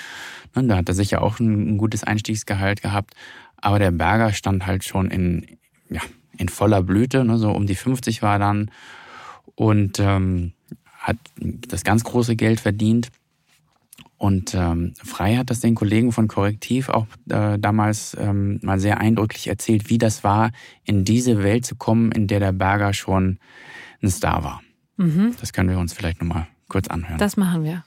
[0.55, 3.15] Und da hat er sicher auch ein, ein gutes Einstiegsgehalt gehabt.
[3.57, 5.59] Aber der Berger stand halt schon in,
[5.89, 6.03] ja,
[6.37, 8.71] in voller Blüte, ne, so um die 50 war er dann
[9.57, 10.53] und ähm,
[11.07, 13.11] hat das ganz große Geld verdient.
[14.19, 18.99] Und ähm, Frei hat das den Kollegen von Korrektiv auch äh, damals ähm, mal sehr
[18.99, 20.51] eindrücklich erzählt, wie das war,
[20.85, 23.39] in diese Welt zu kommen, in der der Berger schon
[24.03, 24.63] ein Star war.
[24.97, 25.37] Mhm.
[25.39, 27.19] Das können wir uns vielleicht nochmal kurz anhören.
[27.19, 27.85] Das machen wir.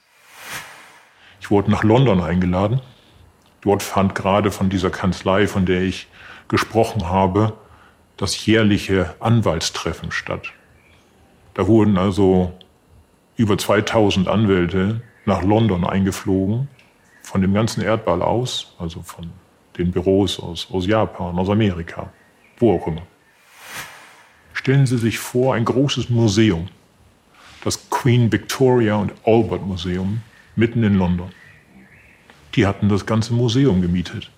[1.40, 2.80] Ich wurde nach London eingeladen.
[3.60, 6.08] Dort fand gerade von dieser Kanzlei, von der ich
[6.48, 7.52] gesprochen habe,
[8.16, 10.52] das jährliche Anwaltstreffen statt.
[11.54, 12.52] Da wurden also
[13.40, 16.68] über 2000 Anwälte nach London eingeflogen,
[17.22, 19.30] von dem ganzen Erdball aus, also von
[19.78, 22.12] den Büros aus, aus Japan, aus Amerika,
[22.58, 23.00] wo auch immer.
[24.52, 26.68] Stellen Sie sich vor, ein großes Museum,
[27.64, 30.20] das Queen Victoria und Albert Museum
[30.54, 31.30] mitten in London.
[32.54, 34.30] Die hatten das ganze Museum gemietet.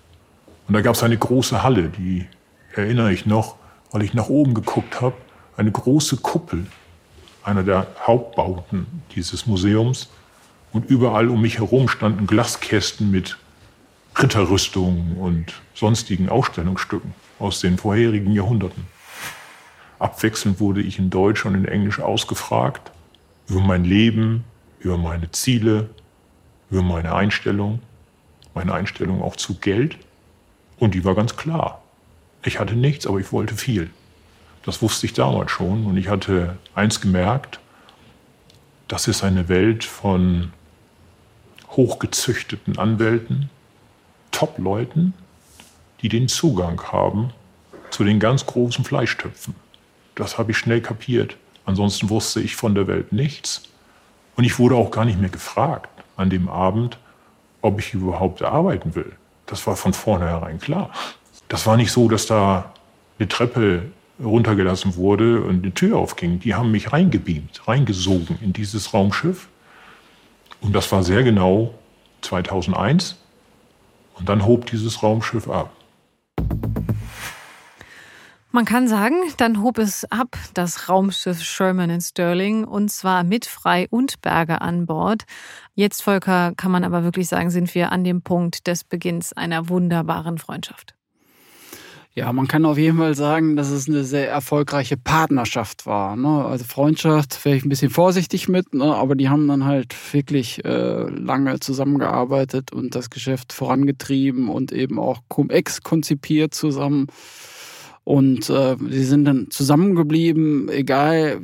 [0.68, 2.26] Und da gab es eine große Halle, die
[2.72, 3.56] erinnere ich noch,
[3.90, 5.16] weil ich nach oben geguckt habe,
[5.56, 6.66] eine große Kuppel,
[7.44, 10.08] einer der Hauptbauten dieses Museums.
[10.72, 13.36] Und überall um mich herum standen Glaskästen mit
[14.16, 18.86] Ritterrüstungen und sonstigen Ausstellungsstücken aus den vorherigen Jahrhunderten.
[19.98, 22.90] Abwechselnd wurde ich in Deutsch und in Englisch ausgefragt
[23.48, 24.44] über mein Leben,
[24.80, 25.90] über meine Ziele,
[26.70, 27.80] über meine Einstellung,
[28.54, 29.96] meine Einstellung auch zu Geld.
[30.78, 31.82] Und die war ganz klar.
[32.44, 33.90] Ich hatte nichts, aber ich wollte viel.
[34.62, 35.86] Das wusste ich damals schon.
[35.86, 37.58] Und ich hatte eins gemerkt,
[38.88, 40.52] das ist eine Welt von
[41.70, 43.50] hochgezüchteten Anwälten,
[44.30, 45.14] Top-Leuten,
[46.02, 47.30] die den Zugang haben
[47.90, 49.54] zu den ganz großen Fleischtöpfen.
[50.14, 51.36] Das habe ich schnell kapiert.
[51.64, 53.62] Ansonsten wusste ich von der Welt nichts.
[54.36, 56.98] Und ich wurde auch gar nicht mehr gefragt an dem Abend,
[57.60, 59.12] ob ich überhaupt arbeiten will.
[59.46, 60.90] Das war von vornherein klar.
[61.48, 62.72] Das war nicht so, dass da
[63.18, 63.90] eine Treppe
[64.22, 66.40] runtergelassen wurde und eine Tür aufging.
[66.40, 69.48] Die haben mich reingebeamt, reingesogen in dieses Raumschiff.
[70.60, 71.74] Und das war sehr genau
[72.22, 73.16] 2001.
[74.14, 75.72] Und dann hob dieses Raumschiff ab.
[78.54, 83.46] Man kann sagen, dann hob es ab, das Raumschiff Sherman in Sterling, und zwar mit
[83.46, 85.24] Frei und Berger an Bord.
[85.74, 89.70] Jetzt, Volker, kann man aber wirklich sagen, sind wir an dem Punkt des Beginns einer
[89.70, 90.94] wunderbaren Freundschaft.
[92.14, 96.14] Ja, man kann auf jeden Fall sagen, dass es eine sehr erfolgreiche Partnerschaft war.
[96.14, 96.44] Ne?
[96.44, 98.84] Also Freundschaft wäre ich ein bisschen vorsichtig mit, ne?
[98.84, 104.98] aber die haben dann halt wirklich äh, lange zusammengearbeitet und das Geschäft vorangetrieben und eben
[104.98, 107.06] auch Cum-Ex konzipiert zusammen.
[108.04, 111.40] Und äh, sie sind dann zusammengeblieben, egal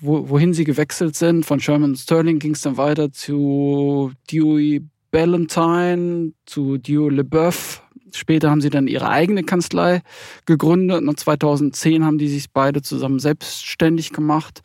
[0.00, 1.44] wo, wohin sie gewechselt sind.
[1.44, 7.83] Von Sherman Sterling ging es dann weiter zu Dewey Ballantyne, zu Dewey LeBeouf.
[8.16, 10.02] Später haben sie dann ihre eigene Kanzlei
[10.46, 11.02] gegründet.
[11.06, 14.62] Und 2010 haben die sich beide zusammen selbstständig gemacht.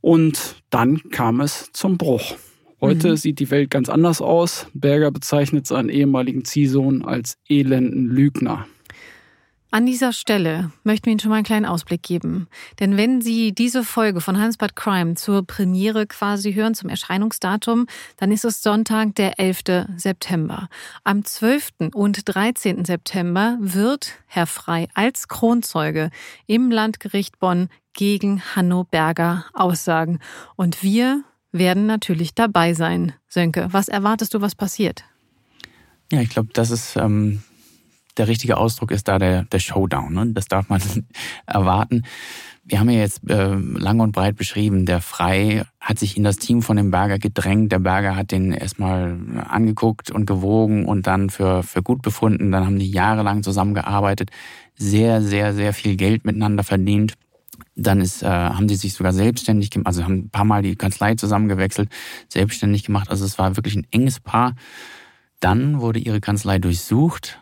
[0.00, 2.36] Und dann kam es zum Bruch.
[2.80, 3.16] Heute Mhm.
[3.16, 4.66] sieht die Welt ganz anders aus.
[4.74, 8.66] Berger bezeichnet seinen ehemaligen Ziehsohn als elenden Lügner.
[9.74, 12.46] An dieser Stelle möchten wir Ihnen schon mal einen kleinen Ausblick geben.
[12.78, 18.30] Denn wenn Sie diese Folge von Hansbad Crime zur Premiere quasi hören, zum Erscheinungsdatum, dann
[18.30, 19.88] ist es Sonntag, der 11.
[19.96, 20.68] September.
[21.02, 21.90] Am 12.
[21.92, 22.84] und 13.
[22.84, 26.10] September wird Herr Frei als Kronzeuge
[26.46, 30.20] im Landgericht Bonn gegen Hanno Berger aussagen.
[30.54, 33.12] Und wir werden natürlich dabei sein.
[33.26, 35.02] Sönke, was erwartest du, was passiert?
[36.12, 37.42] Ja, ich glaube, das ist ähm,
[38.16, 40.12] der richtige Ausdruck ist da der, der Showdown.
[40.12, 40.26] Ne?
[40.32, 40.80] Das darf man
[41.46, 42.02] erwarten.
[42.66, 46.38] Wir haben ja jetzt äh, lang und breit beschrieben, der Frei hat sich in das
[46.38, 47.72] Team von dem Berger gedrängt.
[47.72, 52.52] Der Berger hat den erstmal angeguckt und gewogen und dann für, für gut befunden.
[52.52, 54.30] Dann haben die jahrelang zusammengearbeitet,
[54.76, 57.14] sehr, sehr, sehr viel Geld miteinander verdient.
[57.76, 60.76] Dann ist, äh, haben sie sich sogar selbstständig gemacht, also haben ein paar Mal die
[60.76, 61.90] Kanzlei zusammengewechselt,
[62.28, 63.10] selbstständig gemacht.
[63.10, 64.54] Also es war wirklich ein enges Paar.
[65.38, 67.40] Dann wurde ihre Kanzlei durchsucht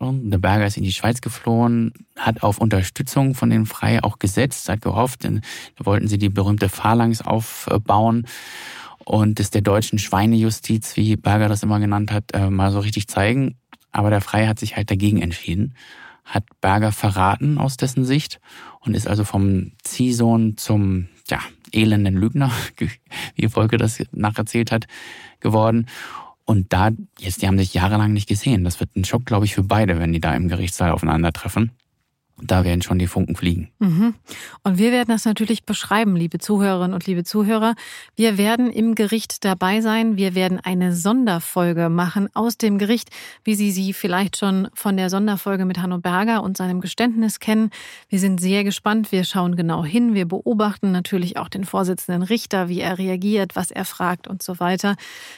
[0.00, 4.68] der Berger ist in die Schweiz geflohen, hat auf Unterstützung von den Frei auch gesetzt,
[4.68, 5.42] hat gehofft, denn
[5.76, 8.26] da wollten sie die berühmte Phalanx aufbauen
[9.04, 13.06] und es der deutschen Schweinejustiz, wie Berger das immer genannt hat, äh, mal so richtig
[13.06, 13.56] zeigen.
[13.92, 15.74] Aber der Frei hat sich halt dagegen entschieden,
[16.24, 18.40] hat Berger verraten aus dessen Sicht
[18.80, 21.38] und ist also vom Ziehsohn zum ja,
[21.72, 22.50] elenden Lügner,
[23.36, 24.86] wie Volker das nacherzählt hat,
[25.40, 25.86] geworden.
[26.46, 28.64] Und da, jetzt, die haben sich jahrelang nicht gesehen.
[28.64, 31.72] Das wird ein Schock, glaube ich, für beide, wenn die da im Gerichtssaal aufeinandertreffen.
[32.42, 33.70] Da werden schon die Funken fliegen.
[33.78, 34.14] Mhm.
[34.62, 37.74] Und wir werden das natürlich beschreiben, liebe Zuhörerinnen und liebe Zuhörer.
[38.14, 40.18] Wir werden im Gericht dabei sein.
[40.18, 43.08] Wir werden eine Sonderfolge machen aus dem Gericht,
[43.44, 47.70] wie Sie sie vielleicht schon von der Sonderfolge mit Hanno Berger und seinem Geständnis kennen.
[48.10, 49.12] Wir sind sehr gespannt.
[49.12, 50.12] Wir schauen genau hin.
[50.12, 54.60] Wir beobachten natürlich auch den Vorsitzenden Richter, wie er reagiert, was er fragt und so
[54.60, 54.96] weiter.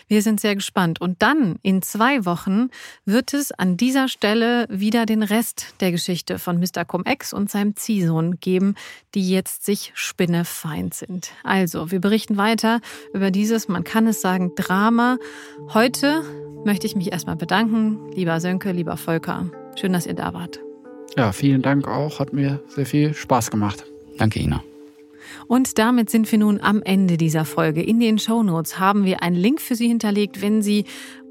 [0.08, 1.00] Wir sind sehr gespannt.
[1.00, 2.70] Und dann in zwei Wochen
[3.04, 6.87] wird es an dieser Stelle wieder den Rest der Geschichte von Mr.
[6.88, 8.74] Cum-Ex und seinem Ziehsohn geben,
[9.14, 11.30] die jetzt sich spinnefeind sind.
[11.44, 12.80] Also, wir berichten weiter
[13.14, 15.18] über dieses, man kann es sagen, Drama.
[15.72, 16.24] Heute
[16.64, 19.50] möchte ich mich erstmal bedanken, lieber Sönke, lieber Volker.
[19.76, 20.58] Schön, dass ihr da wart.
[21.16, 22.18] Ja, vielen Dank auch.
[22.18, 23.84] Hat mir sehr viel Spaß gemacht.
[24.18, 24.62] Danke, Ina.
[25.46, 27.82] Und damit sind wir nun am Ende dieser Folge.
[27.82, 30.84] In den Shownotes haben wir einen Link für Sie hinterlegt, wenn Sie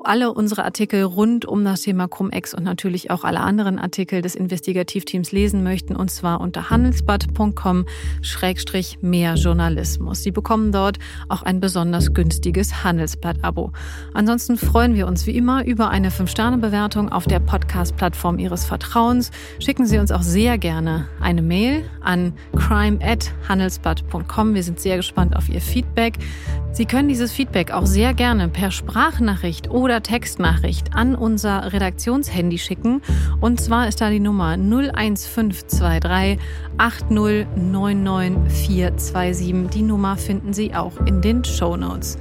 [0.07, 4.35] alle unsere Artikel rund um das Thema Cum-Ex und natürlich auch alle anderen Artikel des
[4.35, 10.23] Investigativteams lesen möchten, und zwar unter handelsblatt.com-mehr Journalismus.
[10.23, 10.97] Sie bekommen dort
[11.29, 13.71] auch ein besonders günstiges Handelsblatt-Abo.
[14.13, 19.31] Ansonsten freuen wir uns wie immer über eine 5-Sterne-Bewertung auf der Podcast-Plattform Ihres Vertrauens.
[19.59, 24.53] Schicken Sie uns auch sehr gerne eine Mail an crime@handelsblatt.com.
[24.53, 26.13] Wir sind sehr gespannt auf Ihr Feedback.
[26.71, 29.67] Sie können dieses Feedback auch sehr gerne per Sprachnachricht
[29.97, 33.01] oder Textnachricht an unser Redaktionshandy schicken.
[33.41, 36.37] Und zwar ist da die Nummer 01523
[36.77, 39.69] 8099427.
[39.69, 42.19] Die Nummer finden Sie auch in den Show Notes.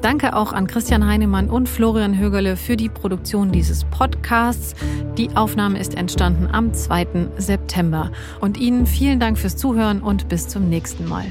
[0.00, 4.74] Danke auch an Christian Heinemann und Florian Högerle für die Produktion dieses Podcasts.
[5.16, 7.28] Die Aufnahme ist entstanden am 2.
[7.36, 8.10] September.
[8.40, 11.26] Und Ihnen vielen Dank fürs Zuhören und bis zum nächsten Mal.